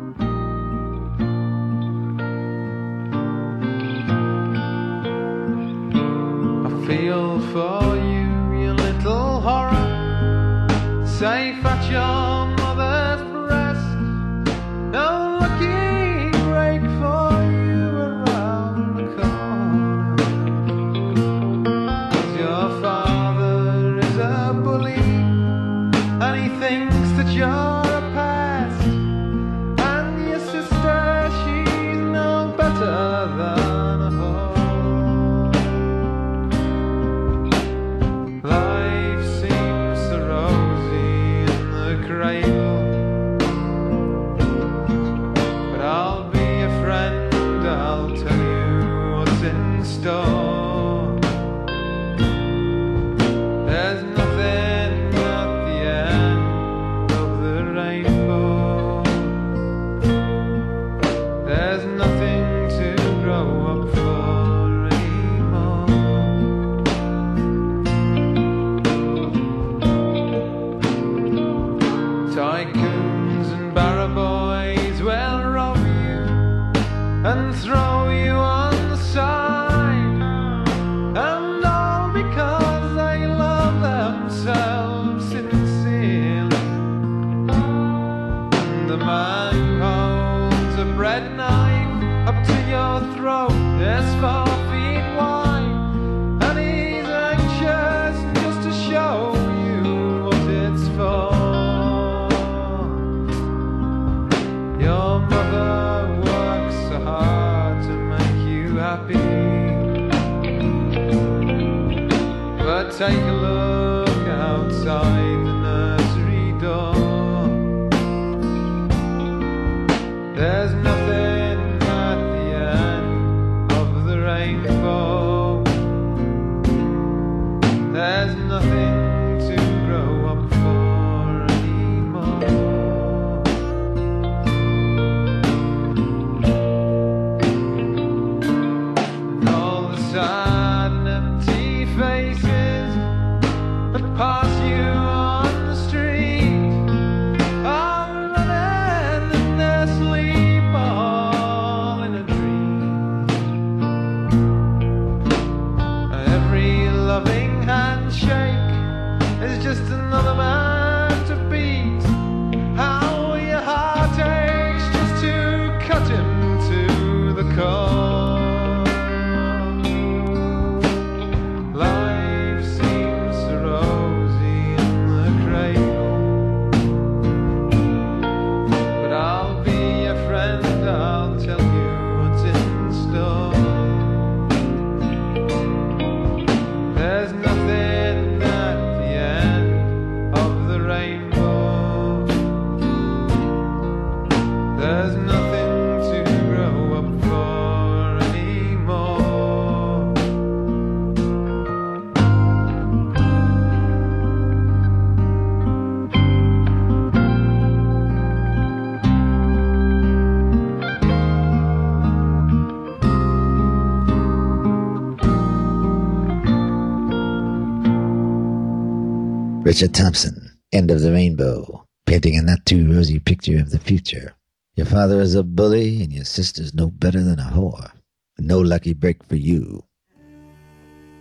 Richard 219.71 219.95
Thompson, 219.95 220.59
End 220.73 220.91
of 220.91 221.01
the 221.01 221.13
Rainbow, 221.13 221.87
painting 222.05 222.37
a 222.37 222.43
not 222.43 222.67
too 222.67 222.93
rosy 222.93 223.21
picture 223.21 223.61
of 223.61 223.71
the 223.71 223.79
future. 223.79 224.35
Your 224.75 224.85
father 224.85 225.21
is 225.21 225.37
a 225.37 225.45
bully 225.45 226.03
and 226.03 226.13
your 226.13 226.25
sister's 226.25 226.75
no 226.75 226.89
better 226.89 227.23
than 227.23 227.39
a 227.39 227.45
whore. 227.45 227.93
No 228.37 228.59
lucky 228.59 228.95
break 228.95 229.23
for 229.23 229.37
you. 229.37 229.85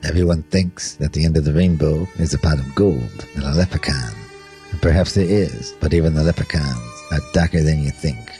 Everyone 0.03 0.41
thinks 0.41 0.95
that 0.95 1.13
the 1.13 1.25
end 1.25 1.37
of 1.37 1.45
the 1.45 1.53
rainbow 1.53 2.07
is 2.17 2.33
a 2.33 2.39
pot 2.39 2.57
of 2.57 2.73
gold 2.73 3.27
and 3.35 3.43
a 3.43 3.53
leprechaun. 3.53 4.15
And 4.71 4.81
perhaps 4.81 5.13
there 5.13 5.29
is, 5.29 5.75
but 5.79 5.93
even 5.93 6.15
the 6.15 6.23
leprechauns 6.23 7.03
are 7.11 7.19
darker 7.33 7.61
than 7.61 7.83
you 7.83 7.91
think. 7.91 8.31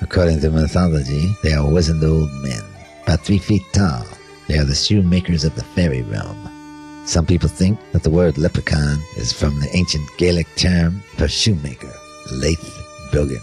According 0.00 0.38
to 0.42 0.50
mythology, 0.50 1.32
they 1.42 1.52
are 1.54 1.68
wizened 1.68 2.04
old 2.04 2.30
men, 2.44 2.62
about 3.02 3.24
three 3.24 3.38
feet 3.38 3.62
tall. 3.72 4.06
They 4.46 4.56
are 4.56 4.64
the 4.64 4.76
shoemakers 4.76 5.42
of 5.42 5.56
the 5.56 5.64
fairy 5.64 6.02
realm. 6.02 6.57
Some 7.08 7.24
people 7.24 7.48
think 7.48 7.78
that 7.92 8.02
the 8.02 8.10
word 8.10 8.36
leprechaun 8.36 8.98
is 9.16 9.32
from 9.32 9.58
the 9.60 9.74
ancient 9.74 10.06
Gaelic 10.18 10.46
term 10.56 11.02
for 11.16 11.26
shoemaker, 11.26 11.90
Laith 12.32 12.84
Brogan. 13.10 13.40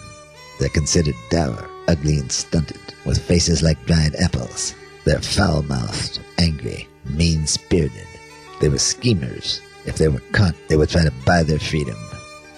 They're 0.59 0.69
considered 0.69 1.15
dour, 1.31 1.67
ugly, 1.87 2.19
and 2.19 2.31
stunted, 2.31 2.79
with 3.07 3.19
faces 3.19 3.63
like 3.63 3.83
dried 3.87 4.13
apples. 4.17 4.75
They're 5.05 5.19
foul 5.19 5.63
mouthed, 5.63 6.19
angry, 6.37 6.87
mean 7.05 7.47
spirited. 7.47 8.05
They 8.61 8.69
were 8.69 8.77
schemers. 8.77 9.61
If 9.87 9.97
they 9.97 10.09
were 10.09 10.21
caught, 10.31 10.53
they 10.67 10.77
would 10.77 10.89
try 10.89 11.03
to 11.03 11.13
buy 11.25 11.41
their 11.41 11.57
freedom. 11.57 11.97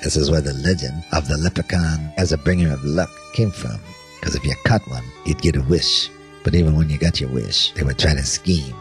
This 0.03 0.17
is 0.17 0.29
where 0.29 0.41
the 0.41 0.55
legend 0.55 1.05
of 1.13 1.29
the 1.29 1.37
leprechaun 1.37 2.11
as 2.17 2.33
a 2.33 2.37
bringer 2.37 2.73
of 2.73 2.83
luck 2.83 3.11
came 3.31 3.51
from. 3.51 3.79
Because 4.19 4.35
if 4.35 4.43
you 4.43 4.53
caught 4.65 4.85
one, 4.89 5.05
you'd 5.25 5.41
get 5.41 5.55
a 5.55 5.61
wish. 5.61 6.09
But 6.43 6.53
even 6.53 6.75
when 6.75 6.89
you 6.89 6.97
got 6.97 7.21
your 7.21 7.29
wish, 7.29 7.71
they 7.75 7.83
would 7.83 7.97
try 7.97 8.13
to 8.13 8.23
scheme. 8.23 8.75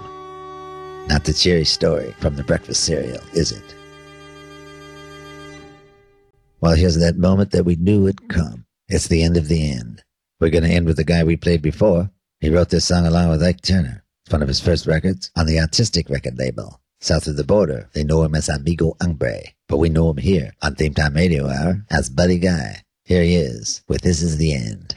Not 1.08 1.24
the 1.24 1.32
cheery 1.32 1.64
story 1.64 2.14
from 2.18 2.34
the 2.36 2.42
breakfast 2.42 2.84
cereal, 2.84 3.22
is 3.32 3.52
it? 3.52 3.74
Well, 6.60 6.74
here's 6.74 6.98
that 6.98 7.16
moment 7.16 7.52
that 7.52 7.64
we 7.64 7.76
knew 7.76 8.02
would 8.02 8.28
come. 8.28 8.66
It's 8.88 9.06
the 9.06 9.22
end 9.22 9.36
of 9.36 9.48
the 9.48 9.70
end. 9.70 10.02
We're 10.40 10.50
going 10.50 10.64
to 10.64 10.70
end 10.70 10.86
with 10.86 10.96
the 10.96 11.04
guy 11.04 11.22
we 11.22 11.36
played 11.36 11.62
before. 11.62 12.10
He 12.40 12.50
wrote 12.50 12.70
this 12.70 12.84
song 12.84 13.06
along 13.06 13.30
with 13.30 13.42
Ike 13.42 13.62
Turner. 13.62 14.04
It's 14.24 14.32
one 14.32 14.42
of 14.42 14.48
his 14.48 14.60
first 14.60 14.86
records 14.86 15.30
on 15.36 15.46
the 15.46 15.60
Artistic 15.60 16.10
record 16.10 16.38
label. 16.38 16.80
South 17.00 17.26
of 17.26 17.36
the 17.36 17.44
border, 17.44 17.88
they 17.92 18.02
know 18.02 18.22
him 18.24 18.34
as 18.34 18.48
Amigo 18.48 18.96
Umbre, 19.00 19.52
but 19.68 19.76
we 19.76 19.88
know 19.88 20.10
him 20.10 20.16
here 20.16 20.52
on 20.62 20.74
Theme 20.74 20.94
Time 20.94 21.14
Radio 21.14 21.48
Hour 21.48 21.84
as 21.90 22.10
Buddy 22.10 22.38
Guy. 22.38 22.82
Here 23.04 23.22
he 23.22 23.36
is 23.36 23.82
with 23.86 24.00
This 24.00 24.22
Is 24.22 24.38
the 24.38 24.54
End. 24.54 24.94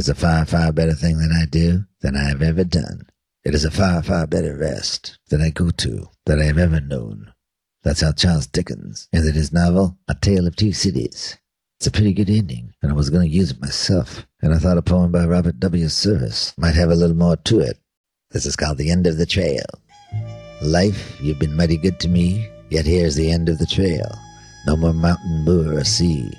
Is 0.00 0.08
a 0.08 0.14
far, 0.14 0.46
far 0.46 0.72
better 0.72 0.94
thing 0.94 1.18
that 1.18 1.30
I 1.30 1.44
do 1.44 1.84
than 2.00 2.16
I 2.16 2.30
have 2.30 2.40
ever 2.40 2.64
done. 2.64 3.02
It 3.44 3.54
is 3.54 3.66
a 3.66 3.70
far, 3.70 4.02
far 4.02 4.26
better 4.26 4.56
rest 4.56 5.18
that 5.28 5.42
I 5.42 5.50
go 5.50 5.68
to 5.68 6.08
than 6.24 6.40
I 6.40 6.44
have 6.44 6.56
ever 6.56 6.80
known. 6.80 7.34
That's 7.82 8.00
how 8.00 8.12
Charles 8.12 8.46
Dickens 8.46 9.08
ended 9.12 9.34
his 9.34 9.52
novel, 9.52 9.98
A 10.08 10.14
Tale 10.14 10.46
of 10.46 10.56
Two 10.56 10.72
Cities. 10.72 11.36
It's 11.76 11.86
a 11.86 11.90
pretty 11.90 12.14
good 12.14 12.30
ending, 12.30 12.72
and 12.80 12.90
I 12.90 12.94
was 12.94 13.10
going 13.10 13.28
to 13.28 13.36
use 13.36 13.50
it 13.50 13.60
myself, 13.60 14.26
and 14.40 14.54
I 14.54 14.58
thought 14.58 14.78
a 14.78 14.82
poem 14.82 15.12
by 15.12 15.26
Robert 15.26 15.60
W. 15.60 15.88
Service 15.88 16.54
might 16.56 16.76
have 16.76 16.88
a 16.88 16.96
little 16.96 17.14
more 17.16 17.36
to 17.36 17.60
it. 17.60 17.78
This 18.30 18.46
is 18.46 18.56
called 18.56 18.78
The 18.78 18.90
End 18.90 19.06
of 19.06 19.18
the 19.18 19.26
Trail. 19.26 19.66
Life, 20.62 21.20
you've 21.20 21.38
been 21.38 21.54
mighty 21.54 21.76
good 21.76 22.00
to 22.00 22.08
me, 22.08 22.48
yet 22.70 22.86
here's 22.86 23.16
the 23.16 23.30
end 23.30 23.50
of 23.50 23.58
the 23.58 23.66
trail. 23.66 24.10
No 24.66 24.76
more 24.76 24.94
mountain, 24.94 25.44
moor, 25.44 25.74
or 25.74 25.84
sea, 25.84 26.32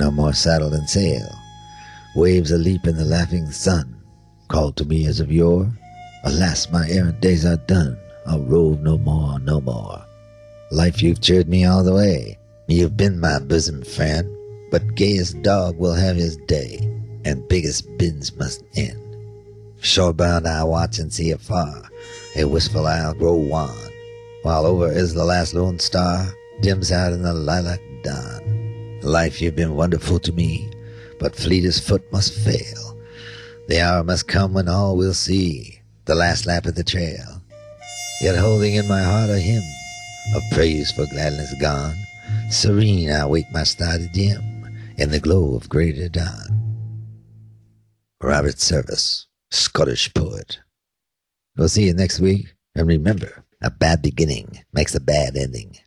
no 0.00 0.10
more 0.10 0.32
saddle 0.32 0.74
and 0.74 0.90
sail. 0.90 1.32
Waves 2.14 2.52
aleap 2.52 2.86
in 2.86 2.96
the 2.96 3.04
laughing 3.04 3.50
sun, 3.50 4.00
called 4.46 4.76
to 4.76 4.84
me 4.84 5.06
as 5.06 5.18
of 5.18 5.32
yore. 5.32 5.68
Alas, 6.22 6.70
my 6.70 6.88
errant 6.88 7.20
days 7.20 7.44
are 7.44 7.56
done, 7.66 7.98
I'll 8.24 8.40
rove 8.40 8.80
no 8.80 8.98
more, 8.98 9.40
no 9.40 9.60
more. 9.60 10.00
Life, 10.70 11.02
you've 11.02 11.20
cheered 11.20 11.48
me 11.48 11.64
all 11.64 11.82
the 11.82 11.92
way, 11.92 12.38
you've 12.68 12.96
been 12.96 13.18
my 13.18 13.40
bosom 13.40 13.82
friend, 13.82 14.30
but 14.70 14.94
gayest 14.94 15.42
dog 15.42 15.76
will 15.76 15.94
have 15.94 16.14
his 16.14 16.36
day, 16.46 16.78
and 17.24 17.48
biggest 17.48 17.84
bins 17.98 18.34
must 18.36 18.62
end. 18.76 19.00
Shorebound 19.80 20.46
I 20.46 20.62
watch 20.62 21.00
and 21.00 21.12
see 21.12 21.32
afar, 21.32 21.82
a 22.36 22.44
wistful 22.44 22.86
isle 22.86 23.14
grow 23.14 23.34
wan, 23.34 23.76
while 24.42 24.66
over 24.66 24.90
is 24.90 25.14
the 25.14 25.24
last 25.24 25.52
lone 25.52 25.80
star, 25.80 26.32
dims 26.60 26.92
out 26.92 27.12
in 27.12 27.22
the 27.22 27.34
lilac 27.34 27.80
dawn. 28.04 29.00
Life, 29.02 29.42
you've 29.42 29.56
been 29.56 29.74
wonderful 29.74 30.20
to 30.20 30.32
me, 30.32 30.70
but 31.24 31.34
fleetest 31.34 31.88
foot 31.88 32.02
must 32.12 32.34
fail. 32.34 33.00
The 33.68 33.80
hour 33.80 34.04
must 34.04 34.28
come 34.28 34.52
when 34.52 34.68
all 34.68 34.94
will 34.94 35.14
see 35.14 35.80
the 36.04 36.14
last 36.14 36.44
lap 36.44 36.66
of 36.66 36.74
the 36.74 36.84
trail. 36.84 37.40
Yet 38.20 38.36
holding 38.36 38.74
in 38.74 38.86
my 38.86 39.02
heart 39.02 39.30
a 39.30 39.38
hymn 39.38 39.62
of 40.36 40.42
praise 40.52 40.92
for 40.92 41.06
gladness 41.06 41.54
gone, 41.62 41.94
serene 42.50 43.10
I 43.10 43.24
wait 43.24 43.46
my 43.54 43.62
star 43.62 43.96
to 43.96 44.06
dim 44.08 44.66
in 44.98 45.10
the 45.10 45.18
glow 45.18 45.56
of 45.56 45.70
greater 45.70 46.10
dawn. 46.10 47.16
Robert 48.22 48.60
Service, 48.60 49.26
Scottish 49.50 50.12
poet. 50.12 50.58
We'll 51.56 51.70
see 51.70 51.86
you 51.86 51.94
next 51.94 52.20
week, 52.20 52.54
and 52.74 52.86
remember, 52.86 53.46
a 53.62 53.70
bad 53.70 54.02
beginning 54.02 54.62
makes 54.74 54.94
a 54.94 55.00
bad 55.00 55.38
ending. 55.38 55.78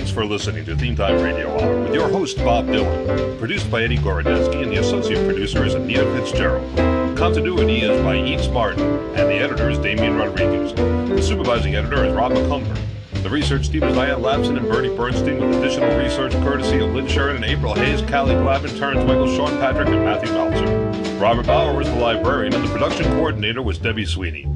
Thanks 0.00 0.12
for 0.14 0.24
listening 0.24 0.64
to 0.64 0.74
Theme 0.74 0.96
Time 0.96 1.20
Radio 1.20 1.50
Hour 1.60 1.82
with 1.82 1.92
your 1.92 2.08
host, 2.08 2.38
Bob 2.38 2.64
Dylan. 2.68 3.38
Produced 3.38 3.70
by 3.70 3.82
Eddie 3.82 3.98
Gorodetsky, 3.98 4.62
and 4.62 4.72
the 4.72 4.78
associate 4.78 5.26
producer 5.26 5.62
is 5.62 5.74
Anita 5.74 6.06
Fitzgerald. 6.16 6.74
Continuity 7.18 7.82
is 7.82 8.02
by 8.02 8.16
Eats 8.16 8.48
Martin, 8.48 8.82
and 8.82 9.28
the 9.28 9.34
editor 9.34 9.68
is 9.68 9.76
Damian 9.76 10.16
Rodriguez. 10.16 10.72
The 10.72 11.20
supervising 11.20 11.74
editor 11.74 12.02
is 12.06 12.14
Rob 12.14 12.32
McCumber. 12.32 12.74
The 13.22 13.28
research 13.28 13.68
team 13.68 13.82
is 13.82 13.94
Diane 13.94 14.22
Lapson 14.22 14.56
and 14.56 14.66
Bernie 14.66 14.88
Bernstein, 14.96 15.38
with 15.38 15.58
additional 15.58 15.94
research 15.98 16.32
courtesy 16.32 16.78
of 16.78 16.94
Lynn 16.94 17.06
Sheridan, 17.06 17.44
April 17.44 17.74
Hayes, 17.74 18.00
Callie 18.00 18.36
Glavin, 18.36 18.78
Terrence 18.78 19.06
Michael, 19.06 19.28
Sean 19.36 19.50
Patrick, 19.60 19.88
and 19.88 20.02
Matthew 20.02 20.32
Meltzer. 20.32 20.89
Robert 21.20 21.46
Bauer 21.46 21.76
was 21.76 21.86
the 21.86 21.96
librarian, 21.96 22.54
and 22.54 22.64
the 22.64 22.72
production 22.72 23.04
coordinator 23.04 23.60
was 23.60 23.76
Debbie 23.76 24.06
Sweeney. 24.06 24.46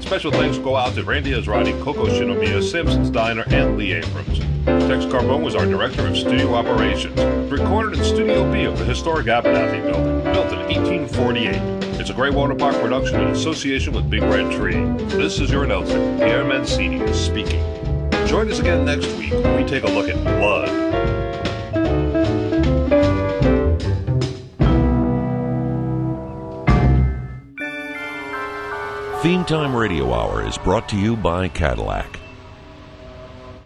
Special 0.00 0.32
thanks 0.32 0.56
go 0.56 0.74
out 0.74 0.94
to 0.94 1.04
Randy 1.04 1.32
Azrani, 1.32 1.78
Coco 1.82 2.06
Shinomiya, 2.06 2.62
Simpson's 2.62 3.10
Diner, 3.10 3.44
and 3.48 3.76
Lee 3.76 3.92
Abrams. 3.92 4.38
Tex 4.64 5.04
Carbone 5.04 5.44
was 5.44 5.54
our 5.54 5.66
director 5.66 6.06
of 6.06 6.16
studio 6.16 6.54
operations. 6.54 7.20
Recorded 7.52 7.98
in 7.98 8.04
Studio 8.06 8.50
B 8.50 8.64
of 8.64 8.78
the 8.78 8.86
historic 8.86 9.26
Abernathy 9.26 9.82
building, 9.82 10.24
built 10.32 10.50
in 10.50 10.60
1848. 10.60 12.00
It's 12.00 12.08
a 12.08 12.14
Greywater 12.14 12.58
Park 12.58 12.74
production 12.76 13.20
in 13.20 13.28
association 13.28 13.92
with 13.92 14.08
Big 14.08 14.22
Red 14.22 14.50
Tree. 14.50 14.82
This 15.18 15.40
is 15.40 15.50
your 15.50 15.64
announcer, 15.64 15.98
Pierre 16.16 16.44
Mancini, 16.44 17.06
speaking. 17.12 17.62
Join 18.26 18.50
us 18.50 18.60
again 18.60 18.86
next 18.86 19.14
week 19.18 19.32
when 19.32 19.62
we 19.62 19.68
take 19.68 19.84
a 19.84 19.88
look 19.88 20.08
at 20.08 20.16
blood. 20.24 20.83
Theme 29.24 29.46
Time 29.46 29.74
Radio 29.74 30.12
Hour 30.12 30.46
is 30.46 30.58
brought 30.58 30.86
to 30.90 30.98
you 30.98 31.16
by 31.16 31.48
Cadillac. 31.48 32.23